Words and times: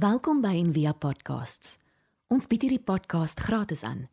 Welkom 0.00 0.38
by 0.40 0.54
Envia 0.56 0.94
Podcasts. 0.96 1.74
Ons 2.32 2.46
bied 2.48 2.62
hierdie 2.64 2.80
podcast 2.80 3.40
gratis 3.44 3.82
aan. 3.84 4.06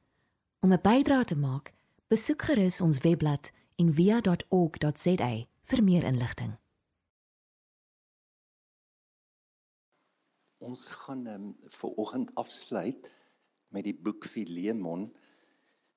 Om 0.60 0.74
'n 0.74 0.82
bydrae 0.84 1.24
te 1.24 1.38
maak, 1.38 1.72
besoek 2.12 2.42
gerus 2.42 2.82
ons 2.82 3.00
webblad 3.06 3.52
en 3.80 3.94
via.org.za 3.94 5.30
vir 5.70 5.84
meer 5.84 6.04
inligting. 6.04 6.58
Ons 10.58 10.92
gaan 10.92 11.24
um, 11.28 11.56
vir 11.64 11.90
oggend 11.96 12.36
afsluit 12.36 13.12
met 13.68 13.84
die 13.84 13.96
boek 13.96 14.26
Filemon. 14.26 15.16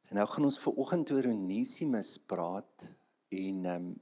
En 0.06 0.14
nou 0.14 0.26
gaan 0.26 0.44
ons 0.44 0.58
vir 0.58 0.72
oggend 0.72 1.10
oor 1.10 1.26
Onesimus 1.26 2.18
praat 2.18 2.94
en 3.28 3.64
ehm 3.64 3.74
um, 3.74 4.00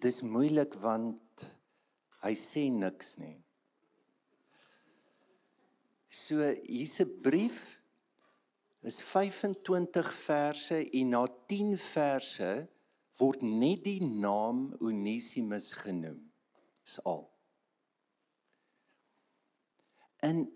dis 0.00 0.20
moeilik 0.22 0.74
want 0.74 1.48
hy 2.20 2.34
sê 2.34 2.68
niks 2.70 3.16
nie. 3.16 3.47
So 6.08 6.40
hier's 6.64 7.00
'n 7.00 7.20
brief 7.20 7.82
is 8.80 9.02
25 9.02 10.12
verse 10.12 10.90
en 10.90 11.08
na 11.08 11.26
10 11.46 11.76
verse 11.76 12.68
word 13.18 13.42
net 13.42 13.84
die 13.84 14.00
naam 14.00 14.72
Onesimus 14.80 15.72
genoem. 15.72 16.32
Dis 16.80 16.96
al. 17.04 17.28
En 20.24 20.46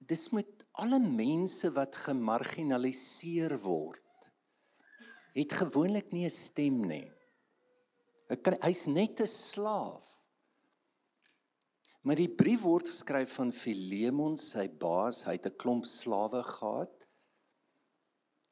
dis 0.00 0.28
met 0.32 0.64
alle 0.72 0.98
mense 0.98 1.68
wat 1.72 1.96
gemarginaliseer 1.96 3.58
word 3.60 4.04
het 5.36 5.52
gewoonlik 5.52 6.12
nie 6.12 6.24
'n 6.24 6.30
stem 6.30 6.86
nie. 6.86 7.12
Hy's 8.64 8.86
net 8.86 9.20
'n 9.20 9.26
slaaf. 9.26 10.17
Maar 12.08 12.22
die 12.22 12.30
brief 12.32 12.62
word 12.64 12.88
geskryf 12.88 13.34
van 13.36 13.52
Filemon, 13.52 14.38
sy 14.40 14.64
baas, 14.80 15.26
hy 15.28 15.36
het 15.36 15.50
'n 15.50 15.58
klomp 15.60 15.84
slawe 15.84 16.40
gehad 16.56 16.98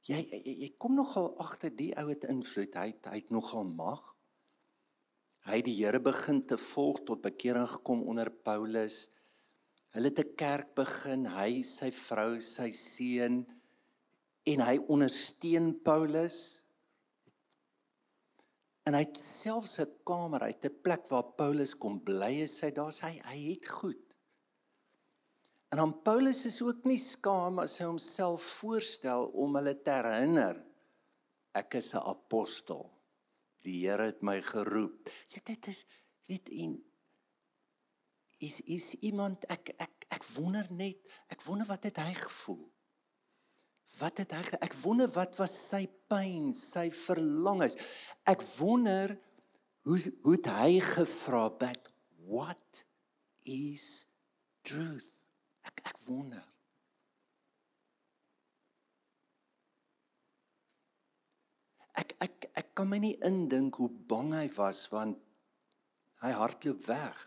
jy 0.07 0.21
jy, 0.23 0.55
jy 0.63 0.69
kom 0.79 0.95
nogal 0.99 1.33
agter 1.43 1.73
die 1.75 1.91
ou 1.99 2.07
het 2.11 2.27
invloed. 2.31 2.77
Hy 2.79 2.95
hy 3.09 3.19
het 3.19 3.33
nogal 3.35 3.67
mag. 3.69 4.03
Hy 5.47 5.61
het 5.61 5.69
die 5.69 5.77
Here 5.79 6.01
begin 6.03 6.43
te 6.47 6.59
volg 6.59 7.03
tot 7.07 7.23
bekering 7.23 7.69
gekom 7.71 8.05
onder 8.11 8.31
Paulus. 8.31 9.07
Hulle 9.95 10.11
het 10.11 10.21
'n 10.21 10.37
kerk 10.37 10.75
begin, 10.75 11.27
hy, 11.27 11.63
sy 11.63 11.91
vrou, 11.91 12.39
sy 12.39 12.71
seun 12.71 13.47
en 14.47 14.61
hy 14.61 14.79
ondersteun 14.89 15.83
Paulus. 15.83 16.61
En 18.87 18.95
hy 18.95 19.03
het 19.03 19.19
selfs 19.21 19.81
'n 19.83 19.91
kamer, 20.07 20.43
hy 20.47 20.53
het 20.55 20.65
'n 20.65 20.81
plek 20.83 21.09
waar 21.11 21.35
Paulus 21.35 21.75
kom 21.75 22.01
bly, 22.03 22.47
hy 22.47 22.71
daar's 22.71 23.01
hy 23.01 23.19
hy 23.25 23.39
het 23.51 23.67
goed. 23.69 24.15
En 25.71 25.77
dan 25.79 26.03
Paulus 26.03 26.47
is 26.47 26.63
ook 26.63 26.85
nie 26.85 26.99
skaam 26.99 27.59
as 27.59 27.79
hy 27.79 27.85
homself 27.85 28.43
voorstel 28.43 29.27
om 29.27 29.57
hulle 29.59 29.75
te 29.83 29.91
herinner 29.91 30.65
ek 31.53 31.75
is 31.75 31.95
'n 31.95 32.05
apostel. 32.05 32.91
Die 33.65 33.89
Here 33.89 34.05
het 34.07 34.23
my 34.23 34.43
geroep. 34.43 35.11
Sê 35.27 35.43
dit 35.43 35.67
is 35.67 35.85
weet 36.27 36.49
en 36.49 36.85
is 38.39 38.61
is 38.61 38.95
iemand 38.95 39.45
ek 39.45 39.73
ek 39.79 40.07
ek 40.09 40.25
wonder 40.37 40.67
net 40.71 40.99
ek 41.29 41.43
wonder 41.43 41.67
wat 41.67 41.85
het 41.85 41.97
hy 41.97 42.15
gevoel? 42.15 42.73
Wat 43.97 44.19
het 44.21 44.35
hy 44.35 44.59
ek 44.61 44.75
wonder 44.83 45.09
wat 45.15 45.39
was 45.41 45.55
sy 45.71 45.87
pyn, 46.11 46.51
sy 46.53 46.89
verlangens. 46.93 47.79
Ek 48.29 48.43
wonder 48.59 49.15
hoe 49.87 50.01
hoe 50.25 50.35
het 50.35 50.51
hy 50.51 50.81
gevra 50.83 51.47
but 51.61 51.89
what 52.27 52.83
is 53.47 54.07
truth? 54.67 55.09
Ek 55.67 55.85
ek 55.87 56.03
wonder. 56.09 56.43
Ek 61.97 62.13
ek 62.27 62.51
ek 62.59 62.75
kan 62.77 62.91
my 62.91 62.99
nie 63.01 63.15
indink 63.25 63.79
hoe 63.81 63.89
bang 64.11 64.35
hy 64.35 64.49
was 64.59 64.83
want 64.93 65.23
hy 66.21 66.35
hardloop 66.37 66.83
weg. 66.91 67.23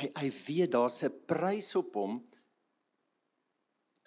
Hy 0.00 0.10
hy 0.16 0.28
weet 0.46 0.74
daar's 0.74 1.02
'n 1.04 1.14
prys 1.28 1.74
op 1.78 1.94
hom. 1.94 2.18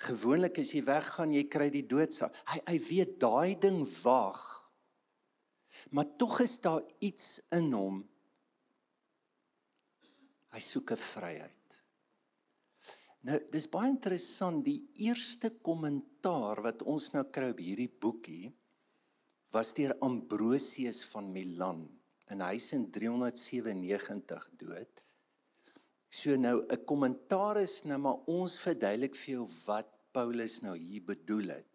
Gewoonlik 0.04 0.60
as 0.60 0.74
jy 0.76 0.82
weggaan, 0.84 1.32
jy 1.36 1.46
kry 1.48 1.70
die 1.72 1.86
dood. 1.88 2.16
Hy 2.52 2.60
hy 2.68 2.78
weet 2.90 3.20
daai 3.22 3.56
ding 3.60 3.84
wag. 4.04 4.42
Maar 5.96 6.10
tog 6.20 6.40
is 6.44 6.60
daar 6.62 6.84
iets 7.00 7.40
in 7.56 7.72
hom. 7.74 8.04
Hy 10.54 10.62
soek 10.62 10.92
'n 10.92 11.02
vryheid. 11.02 11.64
Nou, 13.24 13.40
dis 13.52 13.70
baie 13.72 13.88
interessant 13.88 14.66
die 14.66 14.82
eerste 15.06 15.50
kommentaar 15.64 16.62
wat 16.62 16.84
ons 16.84 17.14
nou 17.14 17.24
kry 17.24 17.54
op 17.54 17.62
hierdie 17.64 17.88
boekie 17.88 18.52
was 19.56 19.74
deur 19.74 19.94
Ambrosius 20.02 21.06
van 21.06 21.32
Milan 21.32 21.86
en 22.34 22.42
hy's 22.42 22.74
in 22.76 22.90
397 22.92 24.50
dood. 24.60 25.04
So 26.10 26.36
nou 26.36 26.66
'n 26.68 26.86
kommentaar 26.86 27.58
is 27.62 27.84
nou 27.84 27.98
maar 27.98 28.20
ons 28.28 28.60
verduidelik 28.60 29.16
vir 29.16 29.36
jou 29.36 29.48
wat 29.66 29.93
Paulus 30.14 30.62
nou 30.62 30.76
hier 30.78 31.04
bedoel 31.06 31.56
het. 31.58 31.70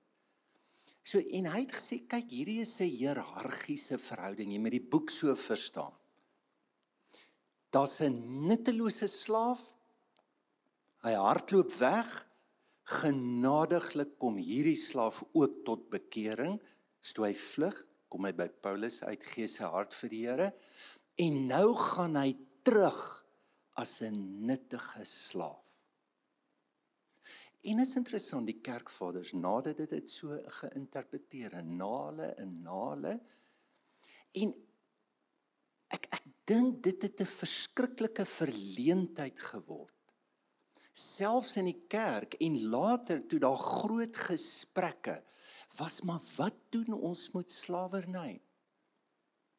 So 1.02 1.18
en 1.18 1.48
hy 1.50 1.64
het 1.64 1.72
gesê 1.74 2.02
kyk 2.06 2.30
hierdie 2.30 2.60
is 2.62 2.80
'n 2.80 2.90
hiërargiese 2.90 3.98
verhouding 3.98 4.52
jy 4.52 4.58
moet 4.58 4.76
die 4.76 4.88
boek 4.92 5.10
so 5.10 5.34
verstaan. 5.34 5.94
Daar's 7.70 8.00
'n 8.00 8.46
nuttelose 8.48 9.08
slaaf 9.08 9.78
Hy 11.06 11.14
hardloop 11.14 11.70
weg. 11.78 12.08
Genadiglik 12.88 14.16
kom 14.18 14.38
hierdie 14.40 14.78
slaaf 14.78 15.20
ook 15.36 15.60
tot 15.66 15.86
bekering. 15.92 16.56
Stoe 17.04 17.28
hy 17.28 17.34
vlug, 17.38 17.76
kom 18.10 18.26
hy 18.26 18.32
by 18.34 18.48
Paulus 18.64 19.02
uit 19.04 19.22
gee 19.30 19.46
sy 19.50 19.68
hart 19.68 19.94
vir 19.94 20.10
die 20.14 20.24
Here 20.24 20.48
en 21.18 21.38
nou 21.50 21.74
gaan 21.76 22.16
hy 22.18 22.32
terug 22.66 23.00
as 23.78 24.00
'n 24.02 24.46
nuttige 24.46 25.04
slaaf. 25.04 25.67
En 27.62 27.80
is 27.82 27.96
interessant 27.96 28.46
die 28.46 28.60
kerkvaders 28.60 29.32
nadat 29.32 29.76
dit 29.76 29.90
dit 29.90 30.10
so 30.10 30.38
geïnterpreteer 30.60 31.58
en 31.58 31.76
nale 31.76 32.32
en 32.38 32.62
nale 32.62 33.18
en 34.32 34.52
ek 35.88 36.06
ek 36.18 36.26
dink 36.46 36.82
dit 36.82 37.02
het 37.02 37.20
'n 37.20 37.34
verskriklike 37.34 38.24
verleentheid 38.24 39.40
geword 39.40 39.98
selfs 40.98 41.56
in 41.60 41.68
die 41.70 41.86
kerk 41.90 42.34
en 42.42 42.58
later 42.70 43.22
toe 43.26 43.40
daar 43.42 43.58
groot 43.58 44.16
gesprekke 44.28 45.22
was 45.78 46.00
maar 46.02 46.22
wat 46.36 46.56
doen 46.74 46.92
ons 46.92 47.30
met 47.36 47.50
slawerny? 47.52 48.40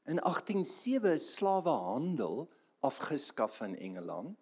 In 0.10 0.20
187 0.24 1.12
is 1.14 1.28
slawehandel 1.36 2.50
afgeskaf 2.80 3.60
in 3.62 3.78
Engeland. 3.78 4.38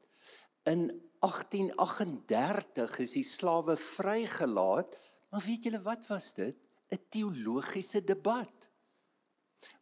In 0.64 0.88
1838 1.20 3.00
is 3.04 3.14
die 3.18 3.26
slawe 3.26 3.78
vrygelaat, 3.78 4.98
maar 5.32 5.44
weet 5.46 5.68
julle 5.68 5.82
wat 5.82 6.08
was 6.08 6.34
dit? 6.34 6.58
'n 6.92 7.02
Teologiese 7.10 8.04
debat. 8.04 8.70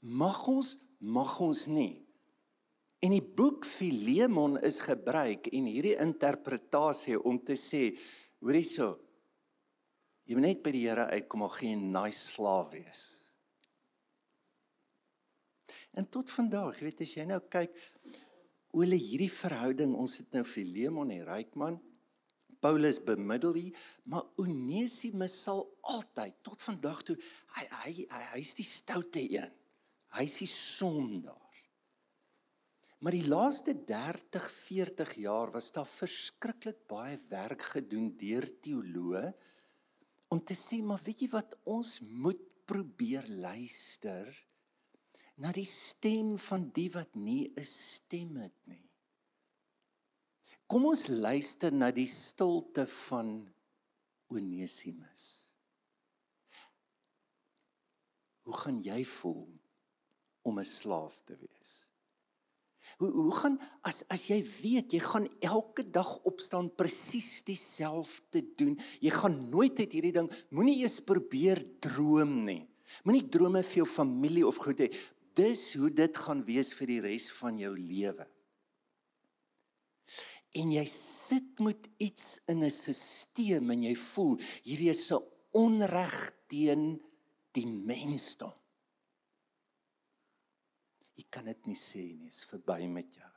Mag 0.01 0.47
ons 0.47 0.77
mag 0.99 1.39
ons 1.39 1.65
nie 1.67 2.05
En 3.05 3.13
die 3.13 3.23
boek 3.37 3.67
Filemon 3.69 4.57
is 4.65 4.79
gebruik 4.81 5.51
en 5.53 5.67
hierdie 5.69 5.97
interpretasie 6.01 7.19
om 7.21 7.37
te 7.45 7.57
sê, 7.59 7.91
hoor 8.41 8.57
hierso. 8.57 8.87
Jy 10.25 10.37
moet 10.37 10.47
net 10.47 10.63
by 10.65 10.71
die 10.73 10.85
Here 10.87 11.05
uitkom 11.13 11.43
of 11.45 11.59
geen 11.59 11.83
nice 11.93 12.31
slaaf 12.31 12.71
wees. 12.73 13.03
En 15.93 16.07
tot 16.09 16.33
vandag, 16.33 16.79
weet 16.81 17.05
as 17.05 17.13
jy 17.13 17.27
nou 17.29 17.39
kyk 17.45 17.77
hoe 18.75 18.83
hulle 18.83 18.97
hierdie 18.99 19.31
verhouding, 19.31 19.93
ons 19.95 20.17
het 20.19 20.33
nou 20.35 20.41
Filemon 20.43 21.13
en 21.15 21.21
Rykman, 21.23 21.77
Paulus 22.59 22.97
bemiddel 23.07 23.55
hier, 23.55 23.83
maar 24.11 24.25
Onesimus 24.41 25.31
sal 25.45 25.61
altyd 25.87 26.35
tot 26.43 26.59
vandag 26.65 26.99
toe 27.07 27.15
hy 27.55 27.63
hy 27.71 27.93
hy's 28.33 28.51
hy 28.51 28.57
die 28.59 28.67
stoute 28.67 29.23
een. 29.23 29.53
Hy's 30.17 30.35
die 30.41 30.49
sondaar. 30.51 31.61
Maar 32.99 33.15
die 33.15 33.29
laaste 33.31 33.77
30, 33.87 34.49
40 34.51 35.13
jaar 35.23 35.53
was 35.55 35.69
daar 35.71 35.87
verskriklik 35.87 36.83
baie 36.91 37.15
werk 37.29 37.63
gedoen 37.77 38.09
deur 38.19 38.49
teoloë 38.59 39.29
om 40.35 40.41
te 40.43 40.57
sê 40.57 40.81
maar 40.83 40.99
weet 41.05 41.23
jy 41.23 41.31
wat 41.31 41.55
ons 41.63 42.01
moet 42.03 42.43
probeer 42.67 43.29
luister 43.39 44.35
na 45.41 45.51
die 45.51 45.67
stem 45.67 46.35
van 46.39 46.69
die 46.75 46.89
wat 46.91 47.15
nie 47.15 47.51
'n 47.55 47.63
stem 47.63 48.37
het 48.37 48.55
nie. 48.67 48.89
Kom 50.67 50.85
ons 50.85 51.07
luister 51.07 51.71
na 51.73 51.91
die 51.91 52.07
stilte 52.07 52.87
van 52.87 53.53
Onesimus. 54.33 55.51
Hoe 58.45 58.57
gaan 58.57 58.81
jy 58.81 59.03
voel 59.05 59.47
om 60.41 60.59
'n 60.59 60.65
slaaf 60.65 61.21
te 61.25 61.37
wees? 61.37 61.87
Hoe 62.97 63.11
hoe 63.11 63.33
gaan 63.33 63.59
as 63.81 64.03
as 64.13 64.27
jy 64.29 64.37
weet 64.61 64.93
jy 64.93 64.99
gaan 64.99 65.27
elke 65.39 65.83
dag 65.89 66.11
opstaan 66.23 66.69
presies 66.75 67.43
dieselfde 67.43 68.41
doen. 68.55 68.79
Jy 69.01 69.09
gaan 69.09 69.49
nooit 69.49 69.79
uit 69.79 69.91
hierdie 69.91 70.13
ding 70.13 70.29
moenie 70.49 70.77
eers 70.83 70.99
probeer 70.99 71.79
droom 71.79 72.43
nie. 72.45 72.63
Moenie 73.03 73.25
drome 73.29 73.63
vir 73.65 73.81
jou 73.81 73.87
familie 73.89 74.45
of 74.47 74.57
goed 74.61 74.85
hê. 74.85 74.89
Dis 75.35 75.73
hoe 75.75 75.91
dit 75.91 76.17
gaan 76.17 76.43
wees 76.47 76.71
vir 76.77 76.93
die 76.93 77.01
res 77.03 77.27
van 77.41 77.59
jou 77.59 77.73
lewe. 77.75 78.25
En 80.55 80.71
jy 80.71 80.85
sit 80.87 81.59
met 81.59 81.89
iets 81.99 82.39
in 82.47 82.63
'n 82.63 82.71
stelsel 82.71 83.71
en 83.71 83.83
jy 83.83 83.95
voel 83.95 84.37
hierdie 84.63 84.89
is 84.89 85.11
'n 85.11 85.23
onreg 85.51 86.31
teen 86.47 87.01
die 87.51 87.67
mensdom. 87.67 88.53
Jy 91.15 91.25
kan 91.29 91.45
dit 91.45 91.67
nie 91.67 91.79
sê 91.79 92.03
nie, 92.15 92.27
is 92.27 92.43
verby 92.45 92.87
met 92.87 93.13
jou. 93.15 93.31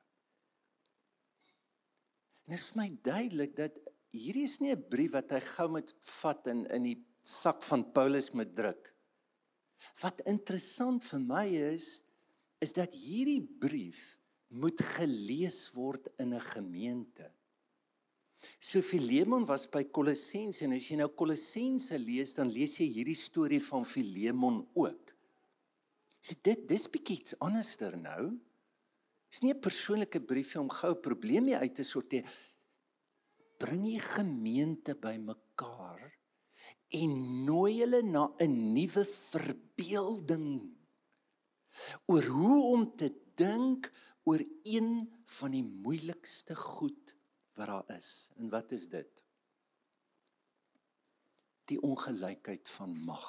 En 2.46 2.54
dit 2.54 2.60
is 2.60 2.74
my 2.74 2.88
duidelik 3.02 3.56
dat 3.56 3.74
hierdie 4.10 4.44
is 4.44 4.58
nie 4.60 4.72
'n 4.72 4.88
brief 4.88 5.12
wat 5.12 5.30
hy 5.30 5.40
gou 5.40 5.68
moet 5.68 5.94
vat 6.00 6.46
in 6.46 6.66
in 6.66 6.82
die 6.82 7.06
sak 7.22 7.62
van 7.62 7.92
Paulus 7.92 8.30
met 8.32 8.54
druk. 8.54 8.94
Wat 10.02 10.22
interessant 10.26 11.04
vir 11.04 11.20
my 11.20 11.46
is 11.74 12.02
is 12.58 12.72
dat 12.74 12.94
hierdie 12.94 13.42
brief 13.42 14.18
moet 14.48 14.80
gelees 14.96 15.68
word 15.74 16.08
in 16.18 16.34
'n 16.34 16.40
gemeente. 16.40 17.30
So 18.60 18.82
Filemon 18.82 19.44
was 19.46 19.66
by 19.66 19.84
Kolossense 19.84 20.64
en 20.64 20.72
as 20.72 20.88
jy 20.88 20.96
nou 20.96 21.08
Kolossense 21.08 21.98
lees, 21.98 22.34
dan 22.34 22.50
lees 22.50 22.78
jy 22.78 22.86
hierdie 22.86 23.18
storie 23.18 23.60
van 23.62 23.84
Filemon 23.84 24.66
ook. 24.74 25.14
So 26.20 26.34
dit 26.42 26.68
dis 26.68 26.86
bietjie 26.90 27.36
anderster 27.40 27.96
nou. 27.96 28.38
Dis 29.30 29.42
nie 29.42 29.52
'n 29.52 29.60
persoonlike 29.60 30.20
briefie 30.20 30.60
om 30.60 30.70
gou 30.70 30.94
probleme 30.94 31.58
uit 31.58 31.74
te 31.74 31.82
sorteer. 31.82 32.24
Bring 33.58 33.84
die 33.84 34.00
gemeente 34.00 34.94
bymekaar 34.94 36.17
en 36.88 37.44
nooi 37.44 37.80
hulle 37.82 38.02
na 38.02 38.24
'n 38.40 38.72
nuwe 38.72 39.04
verbeelding 39.04 40.76
oor 42.06 42.24
hoe 42.24 42.62
om 42.74 42.96
te 42.96 43.08
dink 43.34 43.92
oor 44.24 44.42
een 44.62 45.20
van 45.24 45.50
die 45.50 45.64
moeilikste 45.64 46.56
goed 46.56 47.14
wat 47.58 47.66
daar 47.66 47.96
is. 47.96 48.30
En 48.36 48.48
wat 48.48 48.72
is 48.72 48.88
dit? 48.88 49.24
Die 51.64 51.80
ongelykheid 51.82 52.68
van 52.68 52.94
mag. 53.04 53.26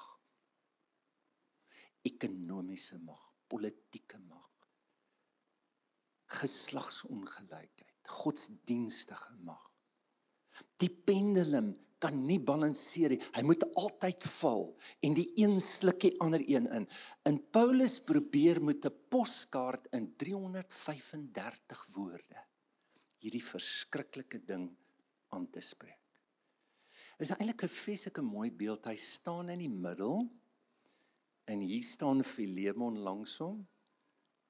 Ekonomiese 2.02 3.00
mag, 3.04 3.24
politieke 3.48 4.18
mag. 4.18 4.48
Geslagsongelykheid, 6.26 8.06
godsdienstige 8.06 9.34
mag. 9.34 9.66
Die 10.78 10.90
pendulum 10.90 11.74
kan 12.00 12.16
nie 12.26 12.40
balanseer 12.40 13.14
nie. 13.14 13.22
Hy 13.36 13.44
moet 13.44 13.66
altyd 13.78 14.26
val 14.40 14.66
en 15.06 15.16
die 15.18 15.28
een 15.40 15.60
sluk 15.64 16.02
die 16.06 16.14
ander 16.24 16.44
een 16.48 16.68
in. 16.76 16.88
In 17.30 17.40
Paulus 17.52 18.00
probeer 18.00 18.62
met 18.64 18.86
'n 18.86 18.96
poskaart 19.10 19.88
in 19.92 20.16
335 20.16 21.88
woorde 21.94 22.46
hierdie 23.20 23.44
verskriklike 23.44 24.40
ding 24.46 24.70
aan 25.36 25.50
te 25.52 25.62
spreek. 25.62 25.98
Is 27.20 27.32
eintlik 27.36 27.64
'n 27.64 27.68
fisieke 27.68 28.22
mooi 28.22 28.52
beeld. 28.52 28.86
Hy 28.86 28.96
staan 28.96 29.50
in 29.50 29.60
die 29.60 29.70
middel 29.70 30.30
en 31.46 31.60
hier 31.60 31.84
staan 31.84 32.24
Filemon 32.24 33.00
langs 33.00 33.38
hom 33.38 33.68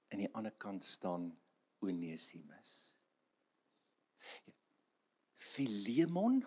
en 0.10 0.18
aan 0.18 0.26
die 0.26 0.34
ander 0.34 0.52
kant 0.52 0.84
staan 0.84 1.38
Onesimus. 1.80 2.96
Filemon 5.36 6.44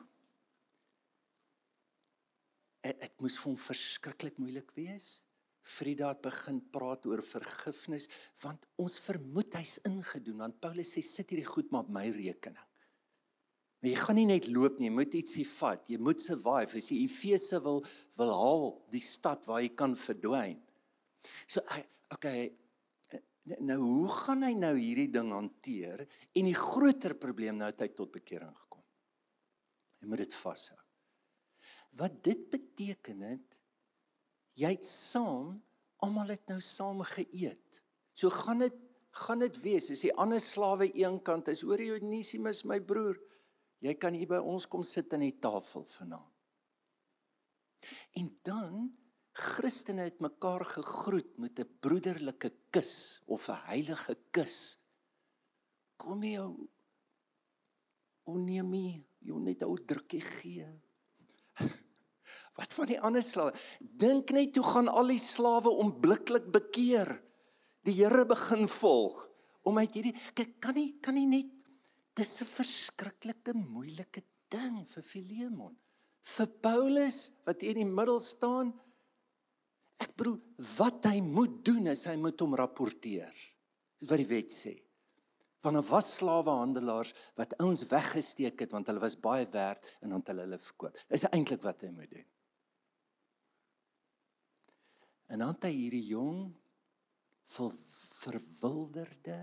dit 2.82 3.20
moes 3.22 3.36
vir 3.38 3.50
hom 3.50 3.58
verskriklik 3.58 4.40
moeilik 4.42 4.72
wees. 4.78 5.22
Frida 5.62 6.08
het 6.10 6.22
begin 6.24 6.58
praat 6.74 7.06
oor 7.06 7.22
vergifnis 7.22 8.08
want 8.42 8.66
ons 8.82 8.98
vermoed 9.04 9.54
hy's 9.54 9.76
ingedoen 9.86 10.42
want 10.42 10.58
Paulus 10.62 10.90
sê 10.96 11.02
sit 11.06 11.30
hierdie 11.30 11.46
goed 11.46 11.70
maar 11.70 11.86
op 11.86 11.92
my 11.94 12.08
rekening. 12.16 12.66
Maar 13.82 13.90
jy 13.90 13.98
gaan 13.98 14.18
nie 14.18 14.26
net 14.30 14.48
loop 14.50 14.78
nie, 14.78 14.88
jy 14.90 14.94
moet 14.94 15.14
ietsie 15.18 15.46
vat. 15.56 15.88
Jy 15.90 15.98
moet 15.98 16.22
survive. 16.22 16.78
As 16.78 16.90
jy 16.90 17.00
Efese 17.02 17.58
wil 17.64 17.80
wil 18.18 18.34
haal, 18.38 18.68
die 18.94 19.02
stad 19.02 19.46
waar 19.50 19.62
jy 19.62 19.72
kan 19.78 19.96
verdwyn. 19.98 20.60
So 21.50 21.62
okay, 22.14 22.52
nou 23.58 23.78
hoe 23.82 24.12
gaan 24.20 24.46
hy 24.46 24.52
nou 24.58 24.74
hierdie 24.76 25.10
ding 25.10 25.32
hanteer? 25.34 26.06
En 26.34 26.50
die 26.50 26.58
groter 26.58 27.16
probleem 27.18 27.58
nou 27.58 27.70
het 27.70 27.82
hy 27.82 27.90
tot 27.94 28.14
bekering 28.14 28.54
gekom. 28.54 28.86
Jy 29.98 30.10
moet 30.10 30.26
dit 30.26 30.38
vashou. 30.42 30.81
Wat 31.98 32.22
dit 32.24 32.50
beteken 32.50 33.20
het 33.20 33.58
jy 34.58 34.74
het 34.74 34.86
saam 34.86 35.56
almal 36.02 36.32
het 36.34 36.48
nou 36.50 36.60
saam 36.60 37.02
geëet. 37.06 37.82
So 38.14 38.32
gaan 38.32 38.64
dit 38.66 38.78
gaan 39.12 39.42
dit 39.44 39.58
wees 39.60 39.90
as 39.92 40.00
die 40.06 40.14
ander 40.16 40.40
slawe 40.40 40.86
eenkant 40.96 41.50
is 41.52 41.60
oor 41.68 41.80
Onesimus 41.98 42.62
my 42.64 42.78
broer. 42.80 43.18
Jy 43.84 43.92
kan 44.00 44.16
hier 44.16 44.30
by 44.30 44.38
ons 44.40 44.64
kom 44.72 44.84
sit 44.88 45.12
aan 45.12 45.26
die 45.26 45.36
tafel 45.36 45.84
vanaand. 45.84 46.30
En 48.16 48.30
dan 48.46 48.88
Christene 49.36 50.06
het 50.06 50.20
mekaar 50.24 50.64
gegroet 50.64 51.36
met 51.38 51.60
'n 51.60 51.68
broederlike 51.80 52.52
kus 52.70 53.20
of 53.26 53.48
'n 53.48 53.64
heilige 53.68 54.16
kus. 54.30 54.78
Kom 55.96 56.22
jy 56.24 56.40
Onesimus, 58.24 59.04
jy 59.20 59.38
net 59.44 59.62
ou 59.62 59.76
drukkie 59.76 60.20
gee. 60.20 60.81
Wat 62.62 62.76
van 62.78 62.90
die 62.92 63.00
ander 63.02 63.24
slawe? 63.26 63.52
Dink 63.80 64.30
net 64.30 64.56
hoe 64.56 64.66
gaan 64.68 64.88
al 64.88 65.10
die 65.10 65.20
slawe 65.22 65.72
onmiddellik 65.82 66.46
bekeer. 66.54 67.10
Die 67.82 67.96
Here 67.96 68.22
begin 68.28 68.68
volg 68.70 69.18
om 69.66 69.78
uit 69.78 69.94
hierdie 69.98 70.14
kyk 70.34 70.56
kan 70.62 70.74
nie 70.78 70.92
kan 71.02 71.14
nie 71.18 71.26
net 71.26 71.50
dis 72.18 72.40
'n 72.42 72.50
verskriklike 72.50 73.54
moeilike 73.54 74.22
ding 74.50 74.84
vir 74.86 75.02
Filemon. 75.02 75.74
Vir 76.22 76.46
Paulus 76.46 77.32
wat 77.46 77.62
hier 77.62 77.76
in 77.76 77.88
die 77.88 77.96
middel 77.98 78.20
staan. 78.20 78.72
Ek 79.98 80.14
bedoel 80.16 80.38
wat 80.78 81.04
hy 81.10 81.20
moet 81.20 81.64
doen 81.64 81.86
is 81.86 82.04
hy 82.04 82.16
moet 82.16 82.40
hom 82.40 82.54
rapporteer. 82.54 83.34
Dis 83.98 84.10
wat 84.10 84.18
die 84.18 84.30
wet 84.30 84.52
sê. 84.52 84.74
Van 85.62 85.76
'n 85.76 85.88
was 85.88 86.16
slawehandelaars 86.18 87.14
wat 87.36 87.58
ouens 87.58 87.86
weggesteek 87.86 88.60
het 88.60 88.72
want 88.72 88.86
hulle 88.86 89.00
was 89.00 89.16
baie 89.16 89.46
werd 89.50 89.96
en 90.00 90.10
dan 90.10 90.22
hulle 90.24 90.46
hulle 90.46 90.58
verkoop. 90.58 90.94
Dis 91.08 91.26
eintlik 91.30 91.62
wat 91.62 91.82
hy 91.82 91.90
moet 91.90 92.10
doen. 92.10 92.31
En 95.32 95.40
dan 95.40 95.54
het 95.54 95.64
hy 95.64 95.72
hierdie 95.72 96.04
jong 96.12 96.50
verwilderde 98.22 99.38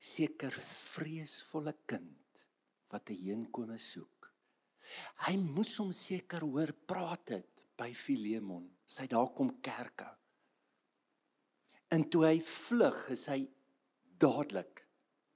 seker 0.00 0.54
vreesvolle 0.54 1.74
kind 1.88 2.46
wat 2.88 3.10
hy 3.12 3.18
heenkome 3.26 3.76
soek. 3.82 4.30
Hy 5.26 5.34
moes 5.42 5.74
hom 5.82 5.90
seker 5.92 6.46
hoor 6.46 6.72
praat 6.88 7.34
het 7.36 7.66
by 7.76 7.90
Filemon. 7.92 8.64
Sy 8.88 9.04
daar 9.12 9.28
kom 9.36 9.58
kerk 9.60 10.06
hou. 10.06 10.14
En 11.92 12.04
toe 12.08 12.24
hy 12.24 12.38
vlug, 12.44 12.98
is 13.12 13.26
hy 13.32 13.42
dadelik 14.20 14.82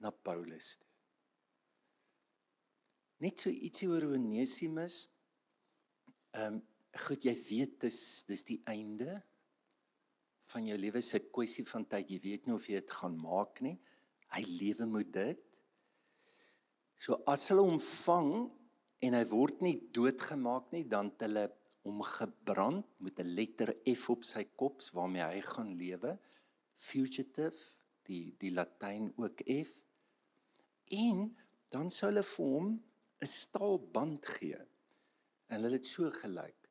na 0.01 0.11
Paulus 0.13 0.75
toe. 0.81 0.89
Net 3.23 3.39
so 3.39 3.53
ietsie 3.53 3.87
oor 3.89 4.09
Onesimus. 4.15 5.03
Ehm 6.33 6.57
um, 6.57 6.61
goed, 6.93 7.23
jy 7.25 7.33
weet 7.47 7.79
dis 7.81 7.99
dis 8.29 8.43
die 8.45 8.59
einde 8.69 9.15
van 10.53 10.67
jou 10.69 10.77
lewe 10.77 11.01
se 11.01 11.19
kwessie 11.33 11.65
van 11.67 11.85
tyd. 11.89 12.11
Jy 12.11 12.19
weet 12.23 12.47
nie 12.47 12.55
of 12.55 12.67
jy 12.69 12.81
dit 12.81 12.93
gaan 12.99 13.15
maak 13.19 13.61
nie. 13.65 13.75
Hy 14.33 14.43
lewe 14.47 14.87
met 14.89 15.11
dit. 15.13 15.41
So 16.97 17.19
as 17.29 17.47
hulle 17.49 17.65
hom 17.65 17.81
vang 17.81 18.33
en 19.03 19.17
hy 19.17 19.23
word 19.31 19.63
nie 19.65 19.75
doodgemaak 19.95 20.71
nie, 20.75 20.85
dan 20.87 21.11
het 21.11 21.25
hulle 21.25 21.47
hom 21.83 21.99
gebrand 22.07 22.87
met 23.03 23.19
'n 23.19 23.35
letter 23.35 23.73
F 23.93 24.09
op 24.09 24.23
sy 24.23 24.45
kop 24.55 24.81
waarmee 24.95 25.25
hy 25.33 25.41
gaan 25.41 25.73
lewe. 25.75 26.17
Fugitive, 26.75 27.59
die 28.07 28.35
die 28.39 28.51
Latyn 28.51 29.11
ook 29.17 29.43
F. 29.43 29.83
En 30.91 31.35
dan 31.69 31.91
sou 31.91 32.09
hulle 32.11 32.23
vir 32.23 32.45
hom 32.45 32.67
'n 33.21 33.27
staalband 33.27 34.25
gee. 34.25 34.61
En 35.49 35.61
hulle 35.61 35.75
het 35.75 35.85
so 35.85 36.09
gelyk 36.09 36.62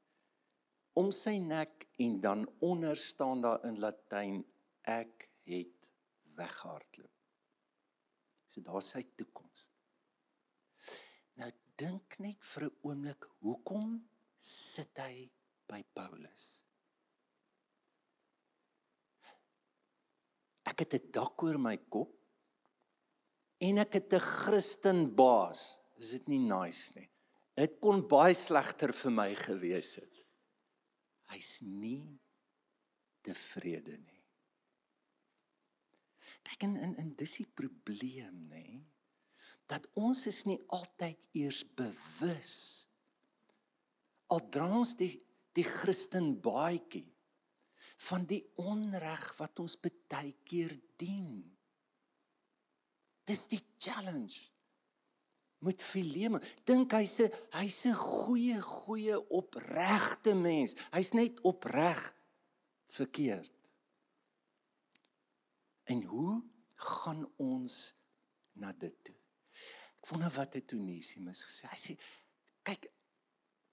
om 0.98 1.10
sy 1.12 1.36
nek 1.38 1.86
en 2.04 2.20
dan 2.20 2.46
onder 2.60 2.96
staan 2.96 3.42
daar 3.44 3.64
in 3.68 3.78
Latyn 3.80 4.40
ek 4.82 5.28
het 5.48 5.90
weghardloop. 6.36 7.10
So 8.48 8.60
daar 8.60 8.82
sy 8.84 9.02
toekoms. 9.16 9.68
Nou 11.40 11.50
dink 11.76 12.18
net 12.18 12.44
vir 12.44 12.64
'n 12.64 12.76
oomblik, 12.82 13.24
hoekom 13.40 14.08
sit 14.38 14.98
hy 14.98 15.30
by 15.66 15.82
Paulus? 15.94 16.64
Ek 20.64 20.78
het 20.80 20.94
'n 20.94 21.10
dak 21.10 21.42
oor 21.42 21.58
my 21.58 21.76
kop. 21.88 22.22
en 23.62 23.78
ek 23.78 23.92
het 23.98 24.14
'n 24.14 24.20
Christen 24.20 25.14
baas. 25.14 25.78
Is 25.98 26.10
dit 26.10 26.26
nie 26.28 26.38
nice 26.38 26.90
nie? 26.94 27.08
Dit 27.54 27.78
kon 27.80 28.08
baie 28.08 28.34
slegter 28.34 28.92
vir 28.92 29.12
my 29.12 29.34
gewees 29.34 29.94
het. 29.96 30.11
Hy's 31.32 31.62
nie 31.64 32.20
tevrede 33.24 33.96
nie. 33.98 34.22
Kyk 36.46 36.66
en 36.68 36.78
en, 36.86 36.94
en 37.00 37.12
dis 37.18 37.38
die 37.40 37.48
probleem, 37.48 38.46
nê? 38.52 38.82
Dat 39.70 39.86
ons 39.98 40.26
is 40.28 40.42
nie 40.48 40.58
altyd 40.74 41.28
eers 41.38 41.62
bewus 41.76 42.54
al 44.32 44.40
dra 44.52 44.68
ons 44.80 44.94
die 44.96 45.12
die 45.52 45.66
Christen 45.68 46.30
baadjie 46.40 47.04
van 48.06 48.24
die 48.24 48.40
onreg 48.62 49.24
wat 49.36 49.60
ons 49.60 49.74
baie 49.82 50.32
keer 50.48 50.72
dien. 50.96 51.42
Dis 53.28 53.44
die 53.52 53.60
challenge. 53.76 54.48
Moet 55.62 55.82
Fileme 55.82 56.40
dink 56.66 56.92
hy's 56.96 57.20
'n 57.22 57.30
hy's 57.58 57.86
'n 57.86 57.94
goeie 57.94 58.58
goeie 58.60 59.16
opregte 59.30 60.34
mens. 60.34 60.74
Hy's 60.90 61.12
net 61.12 61.40
opreg 61.40 62.00
verkeerd. 62.86 63.52
En 65.84 66.02
hoe 66.02 66.42
gaan 66.74 67.22
ons 67.36 67.94
na 68.52 68.72
dit 68.72 68.96
toe? 69.04 69.18
Ek 70.02 70.10
wonder 70.10 70.32
wat 70.34 70.54
het 70.58 70.74
Onesimus 70.74 71.44
gesê. 71.46 71.70
Hy 71.70 71.78
sê 71.78 71.94
kyk 72.66 72.90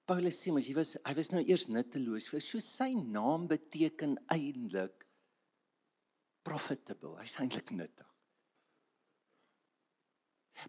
Paulus 0.09 0.37
sê 0.41 0.53
mos 0.53 0.65
hy 0.65 0.73
was 0.77 0.95
hy 1.05 1.13
was 1.17 1.29
nou 1.33 1.41
eers 1.45 1.67
nutteloos 1.69 2.29
vir 2.29 2.41
so 2.41 2.61
sy 2.61 2.93
naam 2.97 3.47
beteken 3.49 4.17
eintlik 4.33 5.05
profitable. 6.45 7.17
Hy's 7.21 7.37
eintlik 7.41 7.73
nuttig. 7.73 8.09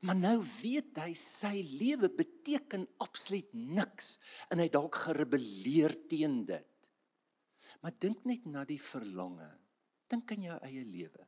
Maar 0.06 0.16
nou 0.16 0.37
weet 0.62 0.99
hy 1.02 1.14
sy 1.18 1.54
lewe 1.80 2.11
beteken 2.14 2.87
absoluut 3.04 3.50
niks 3.54 4.18
en 4.50 4.62
hy 4.62 4.68
dalk 4.73 5.00
gerebelleer 5.06 5.97
teen 6.11 6.44
dit. 6.49 6.90
Maar 7.80 7.97
dink 8.02 8.25
net 8.28 8.47
na 8.50 8.64
die 8.68 8.80
verlange. 8.80 9.49
Dink 10.11 10.32
aan 10.35 10.47
jou 10.49 10.59
eie 10.66 10.85
lewe. 10.85 11.26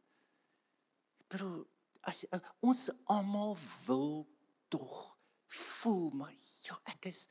Bro, 1.33 1.65
as 2.09 2.25
ons 2.61 2.89
almal 3.13 3.57
wil 3.87 4.23
tog 4.73 5.13
voel 5.53 6.11
maar 6.17 6.33
ja, 6.65 6.79
ek 6.95 7.11
is 7.11 7.27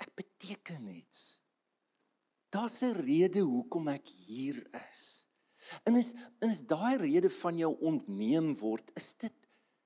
ek 0.00 0.14
beteken 0.16 0.88
iets. 0.88 1.40
Daar's 2.50 2.80
'n 2.82 2.96
rede 3.04 3.40
hoekom 3.44 3.88
ek 3.88 4.08
hier 4.08 4.58
is. 4.90 5.26
En 5.84 5.96
is 5.96 6.14
en 6.40 6.50
is 6.50 6.62
daai 6.66 6.96
rede 6.96 7.30
van 7.30 7.58
jou 7.58 7.76
ontneem 7.80 8.54
word, 8.58 8.90
is 8.96 9.12
dit 9.14 9.39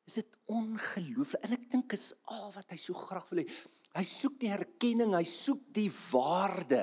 is 0.04 0.18
dit 0.20 0.37
ongelooflik. 0.52 1.46
En 1.46 1.56
ek 1.56 1.70
dink 1.73 1.94
is 1.96 2.11
al 2.32 2.50
wat 2.54 2.75
hy 2.75 2.78
so 2.80 2.96
graag 2.99 3.26
wil 3.30 3.42
hê. 3.42 3.46
Hy 3.94 4.04
soek 4.08 4.37
die 4.42 4.52
erkenning, 4.52 5.14
hy 5.16 5.25
soek 5.28 5.64
die 5.76 5.88
waarde. 6.11 6.82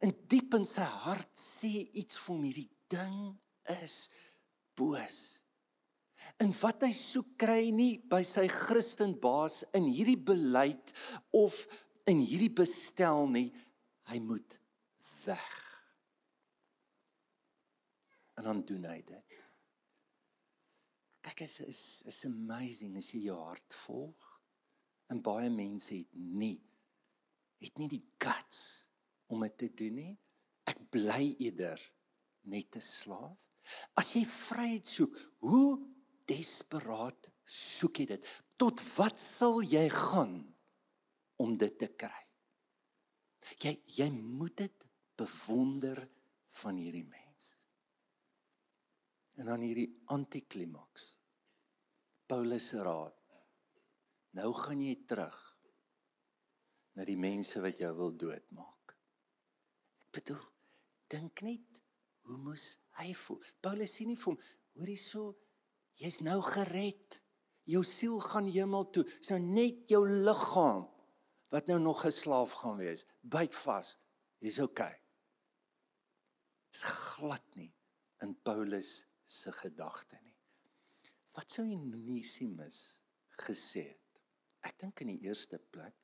En 0.00 0.14
diep 0.32 0.56
in 0.56 0.64
sy 0.68 0.86
hart 1.04 1.34
sê 1.36 1.72
iets 2.00 2.16
vir 2.22 2.34
hom 2.34 2.46
hierdie 2.48 2.70
ding 2.90 3.18
is 3.82 3.96
boos. 4.78 5.20
En 6.40 6.52
wat 6.60 6.84
hy 6.84 6.92
soek 6.96 7.34
kry 7.40 7.68
nie 7.74 7.94
by 8.10 8.22
sy 8.26 8.46
Christen 8.52 9.14
baas 9.20 9.60
in 9.76 9.88
hierdie 9.88 10.18
beleid 10.20 10.92
of 11.36 11.64
in 12.08 12.22
hierdie 12.24 12.52
bestel 12.52 13.26
nie, 13.30 13.48
hy 14.10 14.18
moet 14.24 14.56
weg. 15.24 15.60
En 18.40 18.48
dan 18.48 18.64
doen 18.68 18.88
hy 18.88 18.98
dit. 19.04 19.40
Kyk, 21.20 21.40
is 21.44 21.60
is 21.60 21.82
is 22.06 22.24
amazing 22.24 22.96
as 22.96 23.10
jy 23.12 23.26
jou 23.28 23.38
hart 23.44 23.76
volg. 23.84 24.26
En 25.10 25.20
baie 25.22 25.50
mense 25.52 25.94
het 25.94 26.12
nie 26.14 26.58
het 27.60 27.76
nie 27.76 27.90
die 27.92 28.04
guts 28.22 28.88
om 29.28 29.42
dit 29.44 29.56
te 29.60 29.68
doen 29.82 29.98
nie. 30.00 30.14
Ek 30.70 30.80
bly 30.92 31.34
eerder 31.38 31.80
net 32.48 32.76
'n 32.76 32.80
slaaf. 32.80 33.40
As 34.00 34.14
jy 34.14 34.24
vryheid 34.24 34.86
soek, 34.86 35.16
hoe 35.44 35.78
desperaat 36.26 37.28
soek 37.44 38.00
jy 38.00 38.06
dit. 38.14 38.26
Tot 38.56 38.80
wat 38.96 39.20
sal 39.20 39.60
jy 39.62 39.88
gaan 39.88 40.54
om 41.36 41.56
dit 41.56 41.78
te 41.78 41.88
kry? 41.88 42.24
Jy 43.60 43.82
jy 43.86 44.10
moet 44.10 44.56
dit 44.56 44.86
bewonder 45.16 46.08
van 46.60 46.76
hierdie 46.76 47.04
mens. 47.04 47.19
En 49.40 49.48
dan 49.48 49.64
hierdie 49.64 49.88
antiklimaks. 50.12 51.14
Paulus 52.28 52.68
se 52.70 52.82
raad. 52.84 53.16
Nou 54.36 54.52
gaan 54.54 54.82
jy 54.84 54.94
terug 55.10 55.38
na 56.94 57.06
die 57.08 57.18
mense 57.18 57.62
wat 57.64 57.80
jou 57.80 57.90
wil 57.96 58.12
doodmaak. 58.20 58.94
Ek 60.04 60.10
bedoel, 60.20 60.42
dink 61.10 61.42
net 61.46 61.80
hoe 62.28 62.36
moes 62.38 62.76
hy 63.00 63.14
voel? 63.16 63.40
Paulus 63.64 63.96
sê 63.96 64.06
nie 64.06 64.18
vir 64.18 64.34
hom, 64.34 64.42
hoorie 64.78 64.98
so 65.00 65.32
Jy's 66.00 66.20
nou 66.24 66.38
gered. 66.44 67.18
Jou 67.68 67.82
siel 67.84 68.16
gaan 68.24 68.48
hemel 68.48 68.86
toe. 68.94 69.04
Dis 69.04 69.30
nou 69.34 69.40
net 69.42 69.90
jou 69.92 70.00
liggaam 70.08 70.86
wat 71.52 71.66
nou 71.68 71.78
nog 71.82 72.04
'n 72.06 72.10
slaaf 72.10 72.52
gaan 72.62 72.78
wees. 72.78 73.04
Byt 73.20 73.54
vas. 73.54 73.98
Dis 74.40 74.58
oukei. 74.58 74.94
Dis 76.72 76.82
glad 76.82 77.44
nie 77.56 77.74
in 78.22 78.34
Paulus 78.42 79.09
se 79.30 79.52
gedagte 79.54 80.18
nie. 80.24 80.36
Wat 81.36 81.54
sou 81.54 81.64
Onesimus 81.76 82.80
gesê 83.46 83.86
het? 83.92 84.22
Ek 84.66 84.76
dink 84.82 85.00
in 85.04 85.14
die 85.14 85.28
eerste 85.30 85.60
plek 85.72 85.96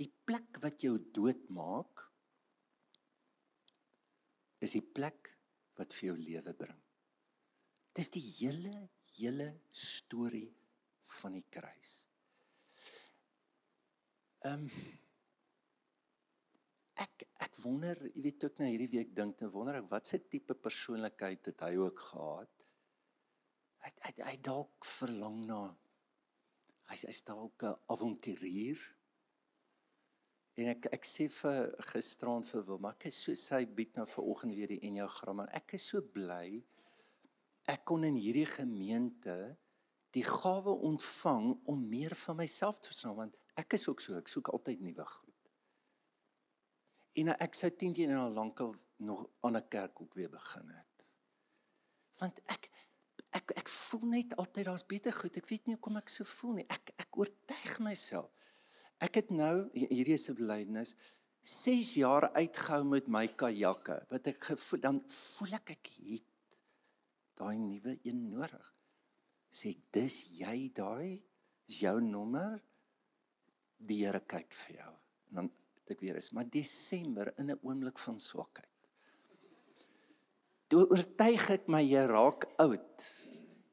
die 0.00 0.10
plek 0.26 0.58
wat 0.62 0.82
jou 0.82 0.96
doodmaak 1.14 2.02
is 4.64 4.74
die 4.74 4.82
plek 4.82 5.30
wat 5.78 5.94
vir 5.94 6.08
jou 6.08 6.16
lewe 6.18 6.54
bring. 6.58 6.80
Dis 7.94 8.10
die 8.10 8.24
hele 8.40 8.74
hele 9.14 9.46
storie 9.70 10.48
van 11.20 11.36
die 11.38 11.46
kruis. 11.56 11.92
Ehm 14.44 14.66
um, 14.66 14.70
ek 17.04 17.23
ek 17.42 17.56
wonder, 17.64 17.98
jy 18.14 18.22
weet 18.22 18.44
ook 18.46 18.58
nou 18.60 18.68
hierdie 18.70 18.90
week 18.92 19.14
dink 19.16 19.38
te 19.38 19.48
wonder 19.50 19.80
ek 19.80 19.88
wat 19.90 20.06
se 20.06 20.20
tipe 20.30 20.54
persoonlikheid 20.54 21.50
het 21.50 21.64
hy 21.66 21.72
ook 21.80 22.04
gehad? 22.10 22.52
Hy 23.84 23.92
hy, 24.06 24.12
hy 24.30 24.36
dalk 24.44 24.86
verlang 24.88 25.40
na 25.48 25.62
hy 26.90 26.98
hy's 27.00 27.22
dalk 27.24 27.64
'n 27.64 27.74
avonturier. 27.90 28.78
En 30.56 30.68
ek 30.70 30.86
ek 30.92 31.04
sê 31.04 31.26
vir 31.28 31.74
gisterand 31.90 32.46
vir 32.46 32.62
Wilma, 32.68 32.92
ek 32.94 33.08
is 33.10 33.18
so 33.24 33.34
sy 33.34 33.64
bied 33.66 33.96
nou 33.96 34.06
ver 34.06 34.24
oggend 34.24 34.54
weer 34.54 34.70
die 34.70 34.84
enneagram. 34.86 35.40
Ek 35.50 35.74
is 35.74 35.88
so 35.90 36.00
bly 36.00 36.62
ek 37.70 37.84
kon 37.88 38.04
in 38.04 38.16
hierdie 38.20 38.48
gemeente 38.48 39.56
die 40.14 40.24
gawe 40.24 40.74
ontvang 40.88 41.46
om 41.70 41.88
meer 41.88 42.14
van 42.14 42.36
myself 42.36 42.78
te 42.78 42.92
verstaan 42.92 43.16
want 43.16 43.38
ek 43.58 43.78
is 43.78 43.88
ook 43.88 44.02
so 44.04 44.18
ek 44.18 44.28
soek 44.30 44.52
altyd 44.52 44.84
nuwe 44.84 45.06
goed. 45.16 45.33
En 47.14 47.30
ek 47.38 47.54
sou 47.54 47.70
10 47.70 47.94
jaar 47.98 48.10
nou 48.10 48.30
lankal 48.34 48.74
nog 48.96 49.26
aan 49.40 49.56
'n 49.56 49.68
kerk 49.68 50.00
ook 50.00 50.14
weer 50.14 50.30
begin 50.30 50.68
het. 50.68 51.08
Want 52.18 52.40
ek 52.44 52.70
ek 53.30 53.50
ek 53.50 53.68
voel 53.68 54.06
net 54.06 54.36
altyd 54.36 54.64
daar's 54.64 54.86
beter 54.86 55.12
goed. 55.12 55.36
Ek 55.36 55.48
weet 55.48 55.66
nie 55.66 55.74
hoekom 55.74 55.96
ek 55.96 56.08
so 56.08 56.24
voel 56.24 56.52
nie. 56.52 56.66
Ek 56.68 56.90
ek 56.96 57.16
oortuig 57.16 57.78
myself. 57.78 58.30
Ek 58.98 59.14
het 59.14 59.30
nou 59.30 59.70
hierdie 59.72 60.14
is 60.14 60.28
'n 60.28 60.34
belydenis 60.34 60.94
6 61.44 61.94
jaar 61.94 62.30
uitgehou 62.32 62.84
met 62.84 63.08
my 63.08 63.26
kajakke 63.28 63.98
wat 64.08 64.26
ek 64.26 64.44
gevoel 64.44 64.80
dan 64.80 65.00
voel 65.08 65.52
ek 65.58 65.70
ek 65.70 65.90
het 66.08 66.24
daai 67.36 67.58
nuwe 67.58 67.98
een 68.02 68.30
nodig. 68.30 68.70
Sê 69.52 69.74
dis 69.92 70.22
jy 70.38 70.70
daai 70.72 71.22
is 71.68 71.80
jou 71.84 72.00
nommer. 72.00 72.62
Die 73.76 74.06
Here 74.06 74.20
kyk 74.20 74.54
vir 74.54 74.76
jou. 74.76 74.92
En 75.28 75.34
dan 75.34 75.50
ek 75.90 76.00
weer 76.00 76.16
is, 76.16 76.30
maar 76.32 76.48
Desember 76.48 77.32
in 77.38 77.50
'n 77.50 77.60
oomblik 77.62 77.98
van 77.98 78.18
swakheid. 78.20 78.70
Toe 80.68 80.88
oortuig 80.90 81.50
ek 81.50 81.68
my 81.68 81.82
jy 81.82 82.06
raak 82.06 82.46
oud. 82.58 83.04